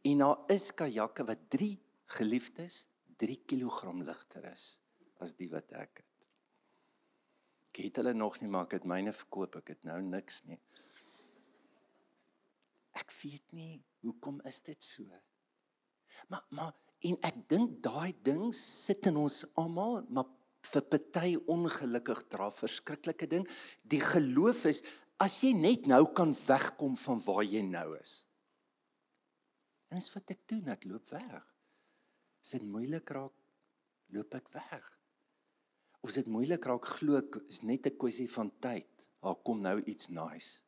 En 0.04 0.18
daar 0.18 0.40
is 0.48 0.72
kajakke 0.74 1.24
wat 1.26 1.50
3 1.50 1.80
geliefdes 2.06 2.86
3 3.22 3.38
kg 3.46 3.94
ligter 4.02 4.46
is 4.52 4.80
as 5.22 5.36
die 5.38 5.50
wat 5.50 5.72
ek 5.78 6.02
het. 6.02 6.08
Ek 7.72 7.84
het 7.86 8.02
hulle 8.02 8.14
nog 8.14 8.40
nie 8.42 8.50
maar 8.52 8.66
ek 8.68 8.80
het 8.80 8.88
myne 8.90 9.14
verkoop, 9.14 9.56
ek 9.62 9.76
het 9.76 9.86
nou 9.88 10.02
niks 10.02 10.42
nie. 10.50 10.60
Ek 12.98 13.14
weet 13.22 13.54
nie 13.56 13.84
hoekom 14.02 14.42
is 14.50 14.62
dit 14.66 14.84
so. 14.84 15.06
Maar 16.28 16.46
maar 16.50 16.74
en 17.02 17.18
ek 17.26 17.38
dink 17.50 17.80
daai 17.82 18.14
ding 18.26 18.52
sit 18.54 19.08
in 19.10 19.18
ons 19.18 19.44
almal, 19.58 20.04
maar 20.10 20.28
vir 20.62 20.84
party 20.94 21.36
ongelukkig 21.50 22.26
dra 22.30 22.50
verskriklike 22.54 23.28
ding. 23.28 23.48
Die 23.84 24.02
geloof 24.02 24.66
is 24.70 24.82
as 25.22 25.42
jy 25.44 25.54
net 25.58 25.88
nou 25.90 26.04
kan 26.18 26.34
wegkom 26.34 26.96
van 26.98 27.22
waar 27.26 27.46
jy 27.46 27.62
nou 27.66 27.94
is. 27.98 28.22
En 29.92 30.00
dis 30.00 30.12
wat 30.14 30.34
ek 30.34 30.46
doen, 30.48 30.72
ek 30.72 30.88
loop 30.88 31.10
weg. 31.12 31.44
As 32.42 32.56
dit 32.56 32.66
moeilik 32.66 33.10
raak, 33.14 33.36
loop 34.16 34.38
ek 34.40 34.48
weg. 34.56 34.88
Of 36.02 36.10
as 36.10 36.18
dit 36.22 36.32
moeilik 36.32 36.64
raak, 36.66 36.88
glo 36.98 37.20
ek 37.20 37.42
is 37.44 37.62
net 37.62 37.86
'n 37.86 37.98
kwessie 37.98 38.30
van 38.30 38.50
tyd. 38.60 38.90
Daar 39.22 39.36
kom 39.36 39.62
nou 39.62 39.78
iets 39.84 40.08
nice. 40.10 40.62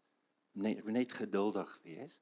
Net 0.54 0.86
net 0.86 1.12
geduldig 1.12 1.80
wees. 1.84 2.22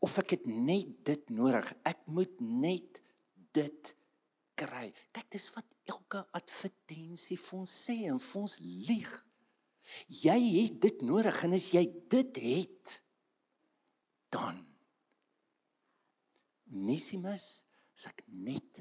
Of 0.00 0.18
ek 0.18 0.30
het 0.30 0.46
net 0.46 1.04
dit 1.04 1.30
nodig. 1.30 1.74
Ek 1.84 2.06
moet 2.06 2.40
net 2.40 3.02
dit 3.52 3.94
kry. 4.58 4.88
Kyk, 5.14 5.30
dis 5.34 5.48
wat 5.54 5.76
elke 5.90 6.24
advertensie 6.36 7.38
vir 7.40 7.58
ons 7.60 7.72
sê 7.86 7.96
en 8.10 8.20
vir 8.22 8.40
ons 8.42 8.58
lieg. 8.62 9.14
Jy 10.08 10.38
het 10.62 10.78
dit 10.80 11.02
nodig 11.04 11.40
en 11.44 11.56
as 11.56 11.70
jy 11.74 11.84
dit 12.12 12.40
het, 12.44 13.00
dan 14.32 14.62
Onesimus, 16.74 17.64
as 17.94 18.08
ek 18.10 18.24
net 18.26 18.80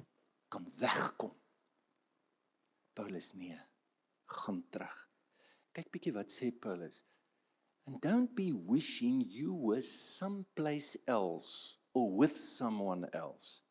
kan 0.49 0.65
wegkom. 0.79 1.33
Paulus 2.97 3.33
nee, 3.37 3.57
gaan 4.39 4.61
terug. 4.73 4.95
Kyk 5.73 5.89
bietjie 5.93 6.13
wat 6.15 6.33
sê 6.33 6.51
Paulus. 6.53 7.03
And 7.85 7.99
don't 8.01 8.31
be 8.35 8.53
wishing 8.53 9.25
you 9.27 9.53
were 9.53 9.81
someplace 9.81 10.95
else 11.07 11.77
or 11.93 12.09
with 12.15 12.37
someone 12.39 13.09
else. 13.13 13.62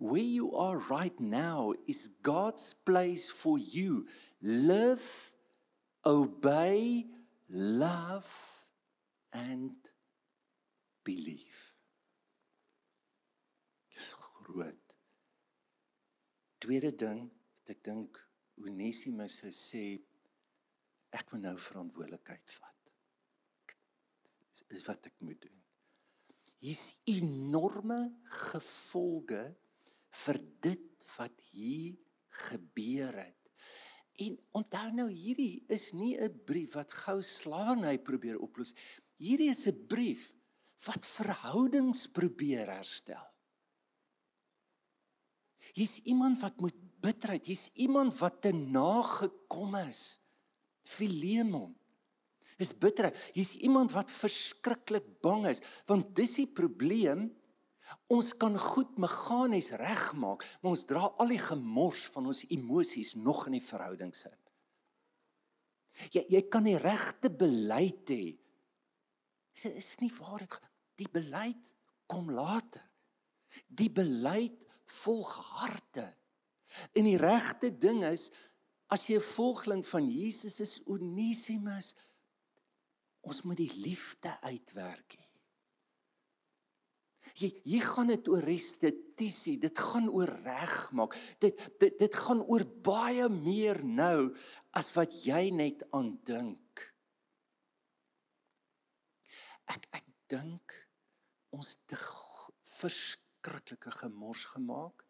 Where 0.00 0.22
you 0.22 0.56
are 0.56 0.78
right 0.88 1.18
now 1.20 1.74
is 1.86 2.08
God's 2.22 2.72
place 2.72 3.28
for 3.30 3.58
you. 3.58 4.06
Live, 4.40 5.34
obey, 6.06 7.04
love 7.50 8.32
and 9.34 9.76
believe. 11.04 11.74
Dis 13.92 14.16
groot. 14.40 14.96
Tweede 16.64 16.96
ding 16.96 17.28
wat 17.28 17.76
ek 17.76 17.84
dink 17.84 18.24
Onesimus 18.64 19.42
sê 19.52 19.84
ek 21.12 21.28
moet 21.34 21.44
nou 21.44 21.56
verantwoordelikheid 21.60 22.56
vat. 22.56 22.92
Dis 24.48 24.64
is 24.78 24.86
wat 24.88 25.12
ek 25.12 25.20
moet 25.20 25.44
doen. 25.44 25.58
Hier's 26.64 26.94
enorme 27.04 28.06
gevolge 28.48 29.44
vir 30.10 30.38
dit 30.60 31.06
wat 31.16 31.36
hier 31.52 31.96
gebeur 32.46 33.14
het. 33.18 33.36
En 34.20 34.36
onthou 34.60 34.90
nou 34.92 35.08
hierdie 35.08 35.64
is 35.72 35.92
nie 35.92 36.16
'n 36.16 36.44
brief 36.44 36.74
wat 36.74 36.92
gou 36.92 37.22
slawerny 37.22 37.98
probeer 37.98 38.38
oplos. 38.38 38.74
Hierdie 39.16 39.50
is 39.50 39.66
'n 39.66 39.86
brief 39.86 40.34
wat 40.86 41.06
verhoudings 41.06 42.06
probeer 42.08 42.68
herstel. 42.68 43.26
Hier's 45.72 45.98
iemand 46.08 46.40
wat 46.40 46.60
moet 46.60 46.76
bitterheid, 47.00 47.46
hier's 47.46 47.70
iemand 47.74 48.16
wat 48.18 48.42
te 48.42 48.52
nagekom 48.52 49.74
is. 49.74 50.20
Filemon. 50.82 51.76
Is 52.56 52.76
bitterheid. 52.76 53.16
Hier's 53.32 53.54
iemand 53.56 53.92
wat 53.92 54.10
verskriklik 54.10 55.20
bang 55.20 55.46
is 55.46 55.60
want 55.86 56.14
dis 56.16 56.34
die 56.34 56.52
probleem 56.52 57.30
Ons 58.10 58.32
kan 58.38 58.56
goed 58.58 58.98
meganies 58.98 59.70
regmaak, 59.78 60.44
maar 60.60 60.74
ons 60.74 60.86
dra 60.88 61.08
al 61.22 61.32
die 61.32 61.42
gemors 61.42 62.06
van 62.14 62.30
ons 62.30 62.44
emosies 62.50 63.14
nog 63.18 63.46
in 63.50 63.58
die 63.58 63.64
verhouding 63.64 64.14
sit. 64.16 64.38
Jy 66.14 66.22
jy 66.30 66.42
kan 66.48 66.66
die 66.66 66.78
regte 66.78 67.30
beleid 67.30 68.10
hê. 68.12 68.36
Dit 69.60 69.76
is 69.76 69.96
nie 70.00 70.12
waar 70.20 70.44
dit 70.44 70.58
die 71.00 71.08
beleid 71.10 71.72
kom 72.10 72.30
later. 72.30 72.82
Die 73.66 73.90
beleid 73.90 74.62
volg 75.00 75.32
harte. 75.58 76.06
En 76.94 77.06
die 77.06 77.18
regte 77.18 77.72
ding 77.74 78.04
is 78.06 78.30
as 78.90 79.06
jy 79.06 79.18
'n 79.18 79.32
volgeling 79.36 79.84
van 79.86 80.10
Jesus 80.10 80.60
is, 80.60 80.80
Onesimus, 80.86 81.94
ons 83.20 83.42
moet 83.42 83.56
die 83.56 83.74
liefde 83.74 84.30
uitwerk. 84.40 85.14
He. 85.18 85.29
Jy 87.38 87.50
hier 87.64 87.86
gaan 87.86 88.10
dit 88.10 88.28
oor 88.32 88.44
restituisie, 88.44 89.56
dit 89.62 89.78
gaan 89.78 90.08
oor 90.10 90.30
regmaak. 90.44 91.14
Dit 91.42 91.60
dit 91.80 91.98
dit 91.98 92.18
gaan 92.24 92.42
oor 92.46 92.64
baie 92.84 93.28
meer 93.32 93.82
nou 93.84 94.32
as 94.76 94.90
wat 94.96 95.14
jy 95.24 95.50
net 95.54 95.84
aan 95.96 96.14
dink. 96.26 96.86
Ek 99.70 99.86
ek 100.00 100.06
dink 100.30 100.74
ons 101.54 101.76
te 101.90 101.98
verskriklike 102.78 103.92
gemors 104.00 104.44
gemaak 104.54 105.06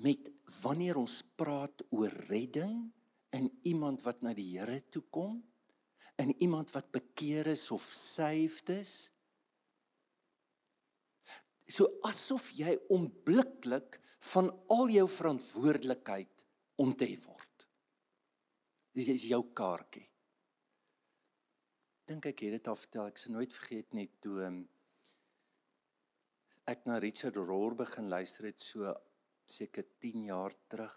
met 0.00 0.30
wanneer 0.62 0.96
ons 0.96 1.20
praat 1.36 1.84
oor 1.92 2.12
redding 2.30 2.88
in 3.36 3.50
iemand 3.68 4.02
wat 4.06 4.22
na 4.24 4.32
die 4.34 4.48
Here 4.56 4.80
toe 4.90 5.02
kom, 5.12 5.38
in 6.20 6.32
iemand 6.42 6.72
wat 6.74 6.90
bekeer 6.92 7.50
is 7.52 7.68
of 7.70 7.84
saved 7.94 8.72
is 8.74 9.10
so 11.70 11.86
asof 12.08 12.50
jy 12.58 12.74
onmiddellik 12.92 13.98
van 14.32 14.50
al 14.74 14.90
jou 14.92 15.06
verantwoordelikheid 15.08 16.44
onthef 16.82 17.26
word. 17.28 17.66
Dis 18.96 19.10
is 19.12 19.28
jou 19.30 19.40
kaartjie. 19.56 20.06
Dink 22.10 22.26
ek 22.26 22.42
het 22.46 22.56
dit 22.58 22.70
al 22.70 22.78
vertel, 22.78 23.10
ek 23.12 23.20
se 23.22 23.30
nooit 23.30 23.52
vergeet 23.54 23.94
nie 23.94 24.08
toe 24.22 24.40
um, 24.48 24.60
ek 26.70 26.82
na 26.86 26.98
Richard 27.02 27.38
Rohr 27.38 27.76
begin 27.78 28.10
luister 28.10 28.48
het 28.50 28.60
so 28.62 28.90
seker 29.50 29.86
10 30.02 30.26
jaar 30.30 30.54
terug. 30.70 30.96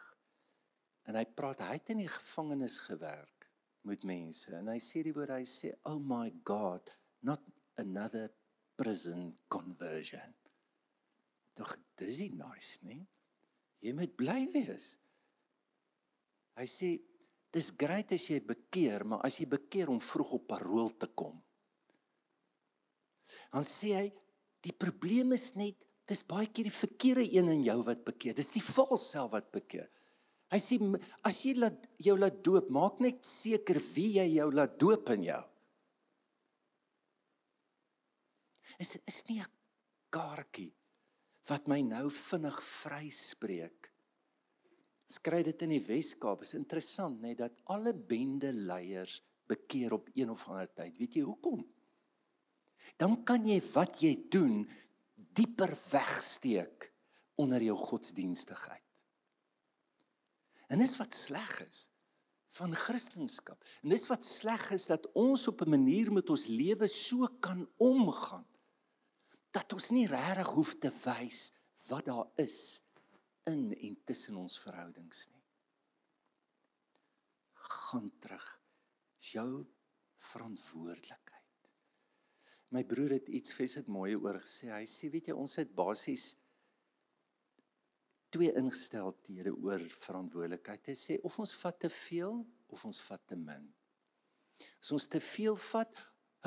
En 1.09 1.17
hy 1.19 1.25
praat 1.37 1.61
hy 1.65 1.77
het 1.77 1.93
in 1.93 2.01
die 2.01 2.11
gevangenis 2.11 2.79
gewerk 2.87 3.49
met 3.87 4.05
mense 4.07 4.53
en 4.55 4.69
hy 4.71 4.79
sê 4.81 5.03
die 5.03 5.13
woord 5.15 5.35
hy 5.35 5.43
sê 5.49 5.73
oh 5.91 5.99
my 5.99 6.29
god 6.47 6.93
not 7.27 7.43
another 7.81 8.31
prison 8.79 9.33
conversion 9.51 10.31
Tog 11.57 11.75
dis 11.99 12.19
nie 12.23 12.33
nice 12.39 12.81
nie. 12.87 13.01
Jy 13.83 13.93
moet 13.97 14.13
bly 14.17 14.39
wees. 14.53 14.93
Hy 16.57 16.65
sê 16.69 16.91
dis 17.53 17.69
great 17.77 18.13
as 18.15 18.25
jy 18.29 18.39
bekeer, 18.45 19.05
maar 19.05 19.23
as 19.27 19.39
jy 19.41 19.47
bekeer 19.49 19.91
om 19.93 20.01
vroeg 20.01 20.37
op 20.39 20.47
parol 20.49 20.93
te 20.97 21.09
kom. 21.13 21.35
Dan 23.53 23.65
sê 23.67 23.93
hy 23.97 24.05
die 24.63 24.73
probleem 24.75 25.35
is 25.35 25.51
net 25.59 25.85
dis 26.09 26.23
baie 26.27 26.49
keer 26.51 26.67
die 26.67 26.75
verkeerde 26.75 27.25
een 27.27 27.51
in 27.51 27.65
jou 27.67 27.79
wat 27.85 28.03
bekeer. 28.07 28.35
Dis 28.37 28.53
die 28.55 28.63
vals 28.63 29.05
self 29.13 29.33
wat 29.35 29.51
bekeer. 29.53 29.89
Hy 30.53 30.59
sê 30.61 30.77
as 31.25 31.39
jy 31.45 31.55
laat 31.57 31.87
jou 32.03 32.15
laat 32.19 32.43
doop, 32.45 32.69
maak 32.73 32.99
net 33.01 33.23
seker 33.25 33.79
wie 33.93 34.19
jy 34.19 34.27
jou 34.35 34.49
laat 34.53 34.75
doop 34.81 35.09
in 35.15 35.27
jou. 35.31 35.41
Is 38.81 38.97
is 39.05 39.19
nie 39.29 39.39
'n 39.39 39.49
kaartjie 40.09 40.73
wat 41.49 41.67
my 41.67 41.81
nou 41.83 42.07
vinnig 42.13 42.59
vryspreek. 42.63 43.89
Skryf 45.11 45.45
dit 45.49 45.65
in 45.65 45.75
die 45.75 45.83
Wes-Kaap. 45.83 46.45
Is 46.45 46.55
interessant 46.57 47.21
nê 47.21 47.33
dat 47.37 47.55
alle 47.73 47.93
bende 47.93 48.53
leiers 48.53 49.19
bekeer 49.49 49.93
op 49.93 50.09
een 50.15 50.31
of 50.31 50.45
ander 50.47 50.69
tyd. 50.71 50.97
Weet 50.97 51.19
jy 51.19 51.25
hoekom? 51.27 51.65
Dan 52.99 53.19
kan 53.27 53.45
jy 53.47 53.59
wat 53.73 53.99
jy 54.03 54.15
doen 54.31 54.63
dieper 55.13 55.71
wegsteek 55.91 56.89
onder 57.39 57.63
jou 57.63 57.75
godsdienstigheid. 57.79 58.83
En 60.71 60.81
dis 60.81 60.95
wat 60.97 61.13
sleg 61.13 61.51
is 61.67 61.87
van 62.53 62.73
Christendom. 62.77 63.57
En 63.81 63.93
dis 63.93 64.05
wat 64.09 64.25
sleg 64.25 64.67
is 64.75 64.85
dat 64.89 65.07
ons 65.17 65.47
op 65.49 65.61
'n 65.61 65.69
manier 65.69 66.11
met 66.13 66.29
ons 66.29 66.45
lewe 66.47 66.87
so 66.87 67.27
kan 67.39 67.67
omgaan 67.77 68.45
dat 69.53 69.73
ons 69.75 69.91
nie 69.93 70.07
regtig 70.09 70.49
hoef 70.55 70.73
te 70.81 70.89
wys 71.03 71.51
wat 71.89 72.07
daar 72.09 72.29
is 72.41 72.81
in 73.49 73.69
en 73.75 73.95
tussen 74.07 74.39
ons 74.39 74.57
verhoudings 74.63 75.27
nie. 75.29 75.43
Gaan 77.53 78.09
terug. 78.23 78.47
Dis 79.19 79.33
jou 79.35 79.49
verantwoordelikheid. 80.31 81.69
My 82.73 82.81
broer 82.89 83.19
het 83.19 83.29
iets 83.29 83.53
fes 83.53 83.75
dit 83.77 83.89
mooi 83.91 84.15
oor 84.15 84.39
gesê. 84.41 84.71
Hy 84.73 84.87
sê 84.89 85.11
weet 85.13 85.29
jy 85.29 85.35
ons 85.37 85.59
het 85.59 85.73
basies 85.75 86.31
twee 88.33 88.49
ingesteldhede 88.57 89.53
oor 89.53 89.83
verantwoordelikheid. 89.93 90.89
Hy 90.89 90.97
sê 90.97 91.19
of 91.27 91.37
ons 91.43 91.53
vat 91.61 91.77
te 91.85 91.91
veel 91.93 92.41
of 92.73 92.85
ons 92.89 93.01
vat 93.05 93.21
te 93.29 93.37
min. 93.37 93.67
As 94.81 94.93
ons 94.95 95.05
te 95.09 95.21
veel 95.21 95.57
vat, 95.69 96.01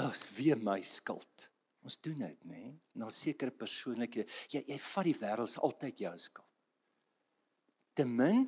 is 0.07 0.25
weer 0.37 0.59
my 0.61 0.81
skuld. 0.85 1.47
Ons 1.87 2.01
doen 2.03 2.19
dit, 2.25 2.45
nê? 2.51 2.63
Na 2.99 3.09
sekere 3.15 3.55
persoonlikhede. 3.55 4.27
Jy 4.51 4.65
jy 4.73 4.79
vat 4.89 5.07
die 5.07 5.19
wêreld 5.21 5.53
se 5.53 5.63
altyd 5.63 6.03
jou 6.03 6.15
skuld. 6.19 6.55
Te 7.97 8.05
min 8.05 8.43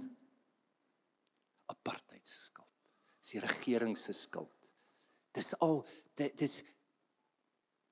apartheid 1.70 2.26
se 2.26 2.48
skuld. 2.48 2.74
Dis 3.22 3.36
die 3.36 3.44
regering 3.44 3.94
se 3.96 4.16
skuld. 4.16 4.68
Dis 5.36 5.54
al 5.62 5.84
dit 6.18 6.34
dis 6.42 6.58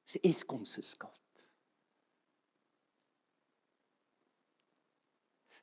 Dis 0.07 0.21
Eskom 0.23 0.65
se 0.65 0.83
skuld. 0.87 1.23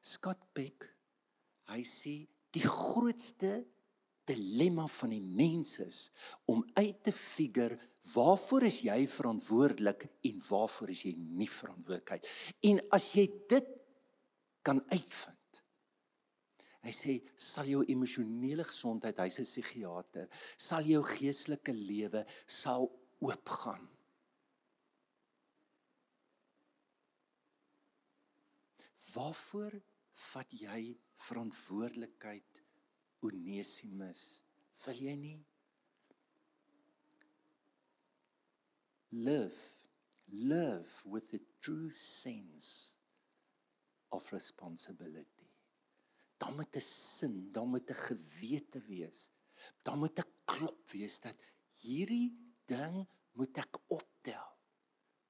Scott 0.04 0.42
Peck, 0.52 0.84
hy 1.72 1.80
sê 1.88 2.16
die 2.52 2.66
grootste 2.68 3.62
dilemma 4.30 4.88
van 4.88 5.14
die 5.14 5.22
mens 5.22 5.78
is 5.84 6.00
om 6.50 6.64
uit 6.74 7.04
te 7.04 7.12
figure 7.12 7.78
waarvoor 8.14 8.68
is 8.68 8.82
jy 8.86 8.98
verantwoordelik 9.08 10.08
en 10.30 10.42
waarvoor 10.48 10.92
is 10.94 11.06
jy 11.08 11.14
nie 11.18 11.50
verantwoordelikheid. 11.50 12.28
En 12.70 12.82
as 12.96 13.14
jy 13.18 13.28
dit 13.52 13.72
kan 14.64 14.80
uitvind. 14.92 15.40
Hy 16.84 16.92
sê 16.92 17.14
sal 17.40 17.70
jou 17.72 17.84
emosionele 17.88 18.66
gesondheid, 18.68 19.20
hy's 19.24 19.40
'n 19.40 19.48
psigiater, 19.48 20.28
sal 20.58 20.84
jou 20.84 21.02
geestelike 21.04 21.72
lewe 21.72 22.26
sal 22.48 22.90
oopgaan. 23.24 23.88
Waarvoor 29.14 29.80
vat 30.12 30.52
jy 30.52 30.98
verantwoordelikheid 31.28 32.63
Onesimus? 33.24 34.44
Wil 34.84 35.00
jy 35.08 35.16
nie 35.20 35.40
live 39.14 39.60
live 40.34 40.92
with 41.06 41.34
a 41.38 41.42
true 41.62 41.92
sense 41.92 42.96
of 44.12 44.26
responsibility. 44.32 45.50
Dan 46.38 46.56
moet 46.56 46.76
'n 46.76 46.82
sin, 46.82 47.52
dan 47.52 47.70
moet 47.70 47.90
'n 47.90 48.04
gewete 48.10 48.82
wees. 48.88 49.30
Dan 49.82 50.00
moet 50.00 50.20
'n 50.20 50.32
klop 50.46 50.90
wees 50.90 51.20
dat 51.20 51.38
hierdie 51.72 52.32
ding 52.66 53.08
moet 53.32 53.58
ek 53.58 53.78
optel 53.88 54.50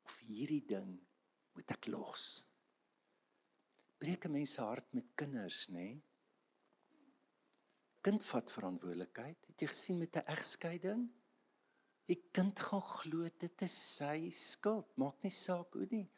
of 0.04 0.18
hierdie 0.28 0.66
ding 0.66 1.00
moet 1.54 1.72
ek 1.72 1.88
los 1.88 2.44
breek 4.04 4.26
'n 4.28 4.32
mens 4.36 4.54
se 4.54 4.62
hart 4.62 4.94
met 4.94 5.08
kinders, 5.16 5.68
nê? 5.68 5.74
Nee? 5.74 6.04
Kind 8.04 8.24
vat 8.28 8.52
verantwoordelikheid. 8.52 9.46
Het 9.52 9.64
jy 9.64 9.68
gesien 9.72 9.98
met 10.02 10.18
'n 10.18 10.28
egskeiding? 10.36 11.08
Die 12.06 12.20
kind 12.32 12.60
gaan 12.60 12.82
glo 12.82 13.30
dit 13.40 13.62
is 13.62 13.76
sy 13.96 14.30
skuld, 14.30 14.98
maak 14.98 15.24
nie 15.24 15.32
saak 15.32 15.74
hoe 15.74 15.88
nie. 15.90 16.10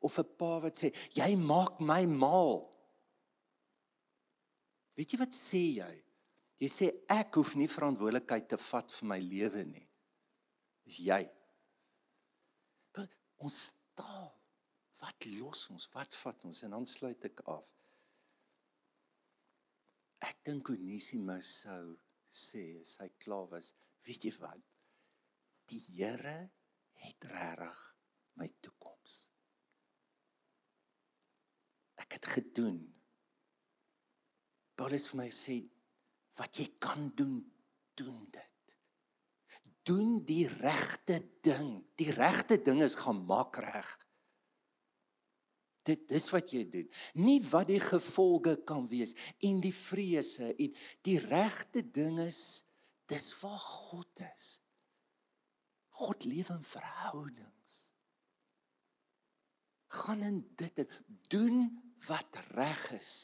Of 0.00 0.18
'n 0.18 0.36
pa 0.36 0.60
wat 0.60 0.78
sê, 0.78 0.94
"Jy 1.12 1.36
maak 1.36 1.80
my 1.80 2.06
mal." 2.06 2.74
Weet 4.94 5.12
jy 5.12 5.18
wat 5.18 5.34
sê 5.34 5.74
jy? 5.80 6.04
Jy 6.58 6.68
sê 6.68 7.04
ek 7.08 7.34
hoef 7.34 7.54
nie 7.54 7.68
verantwoordelikheid 7.68 8.48
te 8.48 8.56
vat 8.56 8.90
vir 8.92 9.08
my 9.08 9.18
lewe 9.18 9.64
nie. 9.64 9.88
Dis 10.84 10.98
jy. 10.98 11.30
Ons 13.38 13.72
taal 13.94 14.38
Wat 14.98 15.24
los 15.38 15.68
ons? 15.70 15.88
Wat 15.94 16.14
vat 16.14 16.44
ons? 16.44 16.62
En 16.62 16.70
dan 16.70 16.86
sluit 16.86 17.24
ek 17.30 17.42
af. 17.46 17.68
Ek 20.26 20.40
dink 20.46 20.70
Onesimus 20.72 21.48
sou 21.62 21.94
sê 22.28 22.64
as 22.80 22.96
hy 23.02 23.08
klaar 23.22 23.46
was, 23.52 23.72
weet 24.06 24.26
jy 24.26 24.32
wat? 24.40 24.62
Die 25.68 25.80
Here 25.94 26.38
het 27.04 27.26
regtig 27.30 27.82
my 28.38 28.48
toekoms. 28.64 29.18
Ek 31.98 32.18
het 32.18 32.28
gedoen. 32.38 32.80
Paulus 34.78 35.08
vir 35.10 35.20
my 35.22 35.28
sê 35.34 35.58
wat 36.38 36.60
jy 36.60 36.68
kan 36.82 37.08
doen, 37.18 37.40
doen 37.98 38.20
dit. 38.34 38.74
Doen 39.88 40.20
die 40.28 40.44
regte 40.50 41.18
ding. 41.42 41.72
Die 41.98 42.12
regte 42.14 42.58
ding 42.62 42.82
is 42.84 42.98
gaan 43.00 43.24
maak 43.26 43.58
reg 43.64 43.94
dit 45.88 46.06
dis 46.10 46.28
wat 46.32 46.52
jy 46.52 46.62
doen. 46.70 46.88
Nie 47.24 47.40
wat 47.48 47.68
die 47.70 47.80
gevolge 47.82 48.58
kan 48.68 48.86
wees 48.90 49.14
en 49.44 49.60
die 49.64 49.74
vrese 49.74 50.52
en 50.54 50.74
die 51.06 51.18
regte 51.24 51.82
ding 51.82 52.20
is 52.22 52.40
dis 53.08 53.30
waar 53.40 53.60
God 53.64 54.24
is. 54.36 54.58
God 55.98 56.26
leef 56.28 56.50
in 56.54 56.62
verhoudings. 56.62 57.76
Gaan 60.04 60.22
in 60.22 60.42
dit 60.60 60.84
en 60.84 60.90
doen 61.32 61.62
wat 62.06 62.42
reg 62.54 62.84
is. 62.98 63.14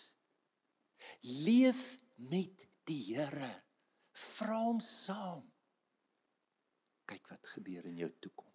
Leef 1.44 1.98
met 2.32 2.66
die 2.88 3.02
Here. 3.12 3.52
Vra 4.14 4.62
hom 4.64 4.80
saam. 4.80 5.44
Kyk 7.04 7.28
wat 7.28 7.54
gebeur 7.54 7.84
in 7.90 8.00
jou 8.00 8.10
toekoms 8.24 8.53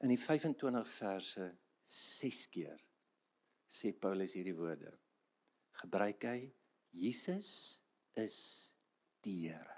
In 0.00 0.08
die 0.08 0.18
25 0.18 0.88
verse 0.88 1.46
6 1.84 2.46
keer 2.54 2.78
sê 3.70 3.92
Paulus 3.92 4.32
hierdie 4.34 4.56
woorde. 4.56 4.94
Gebruik 5.82 6.24
hy 6.26 6.38
Jesus 6.96 7.80
is 8.18 8.38
die 9.22 9.36
Here. 9.44 9.76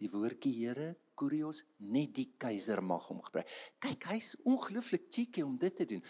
Die 0.00 0.08
woordjie 0.08 0.52
Here, 0.54 0.94
kurios, 1.18 1.64
net 1.82 2.14
die 2.16 2.30
keiser 2.40 2.80
mag 2.80 3.04
hom 3.10 3.20
gebruik. 3.26 3.50
Kyk, 3.82 4.06
hy's 4.14 4.32
ongelooflik 4.48 5.10
cheeky 5.12 5.44
om 5.44 5.58
dit 5.60 5.76
te 5.76 5.88
doen. 5.90 6.04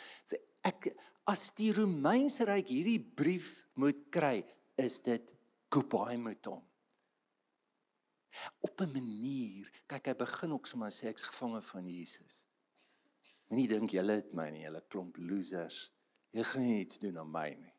Ek 0.63 0.93
as 1.31 1.49
die 1.59 1.73
Romeinse 1.75 2.47
ryk 2.47 2.71
hierdie 2.71 3.01
brief 3.01 3.65
moet 3.81 4.05
kry, 4.13 4.45
is 4.79 5.01
dit 5.07 5.33
goodbye 5.73 6.21
met 6.21 6.45
hom. 6.47 6.63
Op 8.61 8.81
'n 8.81 8.93
manier, 8.93 9.67
kyk 9.89 10.07
hy 10.07 10.15
begin 10.15 10.53
ook 10.53 10.67
sommer 10.67 10.93
sê 10.93 11.09
ek's 11.09 11.27
gevange 11.27 11.63
van 11.63 11.89
Jesus. 11.89 12.47
Moenie 13.51 13.67
dink 13.67 13.91
julle 13.91 14.15
het 14.21 14.31
my 14.39 14.47
nie, 14.55 14.63
julle 14.63 14.81
klomp 14.87 15.17
losers. 15.19 15.89
Jy 16.31 16.45
gaan 16.47 16.63
nie 16.63 16.85
iets 16.85 17.01
doen 17.03 17.19
aan 17.19 17.33
my 17.35 17.49
nie. 17.59 17.75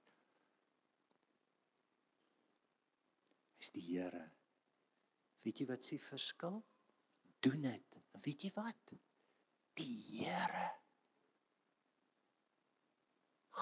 Is 3.62 3.72
die 3.72 3.86
Here. 3.86 4.26
Weet 5.46 5.62
jy 5.62 5.70
wat 5.70 5.88
s'ie 5.88 6.02
verskil? 6.02 6.60
Doen 7.40 7.64
dit. 7.70 7.98
Weet 8.26 8.44
jy 8.44 8.52
wat? 8.58 8.96
Die 9.80 9.96
Here 10.20 10.68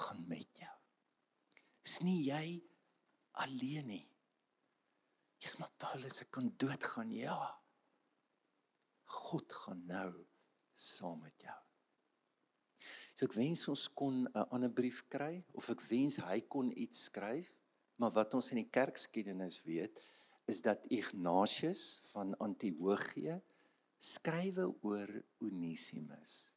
gaan 0.00 0.26
met 0.26 0.62
jou. 0.64 0.76
Is 1.86 2.00
nie 2.02 2.18
jy 2.26 2.44
alleen 3.44 3.90
nie. 3.94 4.06
Jy's 5.40 5.56
maar 5.62 5.72
Paulus 5.78 6.18
se 6.20 6.26
kan 6.28 6.50
doodgaan, 6.58 7.14
ja. 7.14 7.38
God 9.04 9.52
gaan 9.62 9.86
nou 9.86 10.10
saam 10.74 11.20
met 11.22 11.46
jou. 11.46 11.60
So 13.14 13.26
ek 13.26 13.36
wens 13.36 13.66
ons 13.68 13.88
kon 13.92 14.26
'n 14.26 14.46
ander 14.50 14.70
brief 14.70 15.04
kry 15.08 15.44
of 15.52 15.70
ek 15.70 15.80
wens 15.90 16.16
hy 16.16 16.40
kon 16.40 16.72
iets 16.76 17.04
skryf, 17.10 17.50
maar 17.96 18.12
wat 18.12 18.34
ons 18.34 18.50
in 18.50 18.62
die 18.62 18.70
kerkskiedenis 18.70 19.62
weet 19.64 20.00
is 20.46 20.62
dat 20.62 20.86
Ignatius 20.88 22.00
van 22.12 22.34
Antiochië 22.38 23.40
skrywe 23.98 24.64
oor 24.82 25.10
Onesimus 25.38 26.54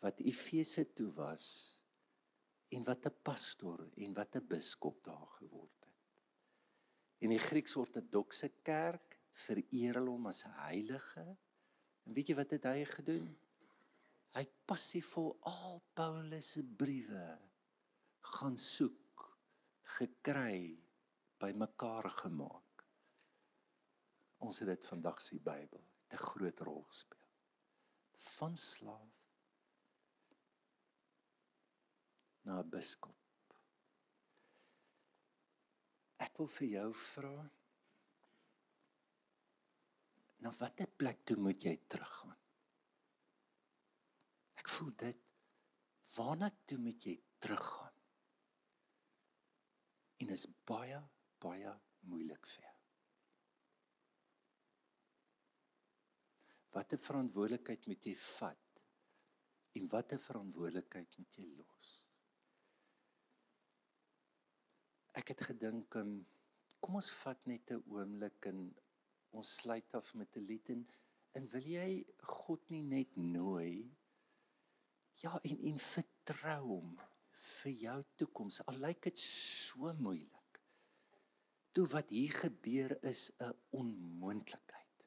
wat 0.00 0.20
Efese 0.24 0.86
toe 0.96 1.10
was 1.12 1.44
en 2.72 2.84
wat 2.84 3.06
'n 3.06 3.20
pastoor 3.22 3.82
en 3.96 4.14
wat 4.14 4.36
'n 4.36 4.46
biskop 4.46 5.04
daar 5.04 5.28
geword 5.38 5.80
het. 5.84 5.98
En 7.18 7.28
die 7.28 7.38
Grieks-ortodokse 7.38 8.48
kerk 8.62 9.18
vereer 9.32 10.00
hom 10.00 10.26
as 10.26 10.42
heilige. 10.42 11.36
En 12.04 12.12
weet 12.14 12.28
jy 12.28 12.34
wat 12.34 12.50
het 12.50 12.64
hy 12.64 12.84
gedoen? 12.84 13.36
Hy 14.34 14.44
het 14.44 14.58
passievol 14.70 15.32
al 15.50 15.80
Paulus 15.98 16.52
se 16.54 16.62
briewe 16.62 17.26
gaan 18.36 18.58
soek, 18.58 19.24
gekry, 19.98 20.78
bymekaar 21.42 22.10
gemaak. 22.20 22.84
Ons 24.46 24.60
het 24.62 24.70
dit 24.70 24.86
vandag 24.92 25.18
se 25.22 25.38
Bybel, 25.38 25.82
'n 26.12 26.22
groot 26.26 26.60
rol 26.60 26.82
gespeel. 26.82 27.26
Van 28.14 28.56
slaaf 28.56 29.16
na 32.42 32.62
biskop. 32.62 33.16
Ek 36.20 36.36
wil 36.38 36.46
vir 36.46 36.68
jou 36.68 36.92
vra 36.92 37.50
na 40.40 40.52
watter 40.58 40.86
plek 40.86 41.24
toe 41.24 41.36
moet 41.36 41.64
jy 41.64 41.76
teruggaan? 41.86 42.40
Ek 44.60 44.68
voel 44.68 44.92
dit 45.02 45.22
waarna 46.16 46.50
toe 46.68 46.78
moet 46.82 47.06
jy 47.06 47.14
teruggaan? 47.42 47.96
En 50.20 50.34
is 50.36 50.46
baie 50.68 50.98
baie 51.40 51.72
moeilik 52.10 52.44
vir 52.52 52.66
jou. 52.66 52.74
Watter 56.76 57.00
verantwoordelikheid 57.00 57.88
moet 57.88 58.08
jy 58.10 58.12
vat? 58.20 58.82
En 59.80 59.88
watter 59.94 60.20
verantwoordelikheid 60.20 61.16
moet 61.16 61.38
jy 61.40 61.46
los? 61.54 61.94
Ek 65.16 65.32
het 65.32 65.46
gedink, 65.48 65.96
um, 65.96 66.20
kom 66.84 67.00
ons 67.00 67.10
vat 67.22 67.48
net 67.48 67.72
'n 67.72 67.82
oomblik 67.88 68.52
en 68.52 68.68
Ons 69.30 69.50
sluit 69.60 69.94
af 69.94 70.14
met 70.14 70.36
'n 70.36 70.46
lied 70.50 70.68
en 70.74 70.82
en 71.38 71.44
wil 71.50 71.66
jy 71.72 71.90
God 72.42 72.70
nie 72.74 72.82
net 72.82 73.16
nooi 73.16 73.74
ja 75.20 75.38
en 75.44 75.64
en 75.70 75.80
vertrou 75.84 76.60
hom 76.66 76.92
vir 77.40 77.72
jou 77.84 77.96
toekoms 78.22 78.60
al 78.68 78.78
lyk 78.84 79.02
dit 79.08 79.22
so 79.22 79.92
moeilik. 80.00 80.60
Toe 81.76 81.86
wat 81.92 82.10
hier 82.10 82.32
gebeur 82.44 82.96
is 83.06 83.30
'n 83.38 83.52
onmoontlikheid. 83.70 85.04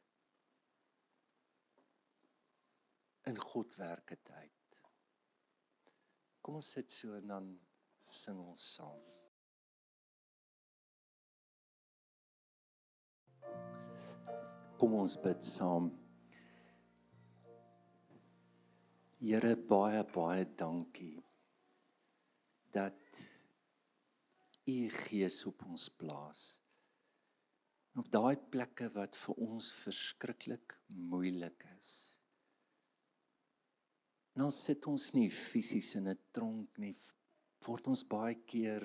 In 3.32 3.40
God 3.40 3.76
werk 3.76 4.08
dit 4.08 4.30
uit. 4.30 4.80
Kom 6.42 6.56
ons 6.56 6.72
sit 6.72 6.92
so 6.92 7.14
en 7.16 7.28
dan 7.28 7.60
sing 8.00 8.40
ons 8.40 8.74
saam. 8.74 9.04
Kom 14.78 14.94
ons 14.94 15.20
bid 15.22 15.44
saam. 15.44 16.03
Here 19.24 19.54
baie 19.56 20.02
baie 20.12 20.44
dankie 20.60 21.22
dat 22.76 23.20
u 24.68 24.90
gees 24.92 25.38
op 25.48 25.62
ons 25.64 25.86
plaas. 25.96 26.42
Op 27.96 28.10
daai 28.12 28.36
plekke 28.52 28.90
wat 28.92 29.16
vir 29.16 29.38
ons 29.46 29.70
verskriklik 29.78 30.76
moeilik 31.14 31.64
is. 31.78 31.92
Nou 34.36 34.50
sit 34.52 34.90
ons 34.92 35.06
nie 35.16 35.30
fisies 35.32 35.94
in 36.02 36.10
'n 36.12 36.20
tronk 36.36 36.82
nie, 36.84 36.96
word 37.68 37.88
ons 37.88 38.04
baie 38.04 38.36
keer 38.36 38.84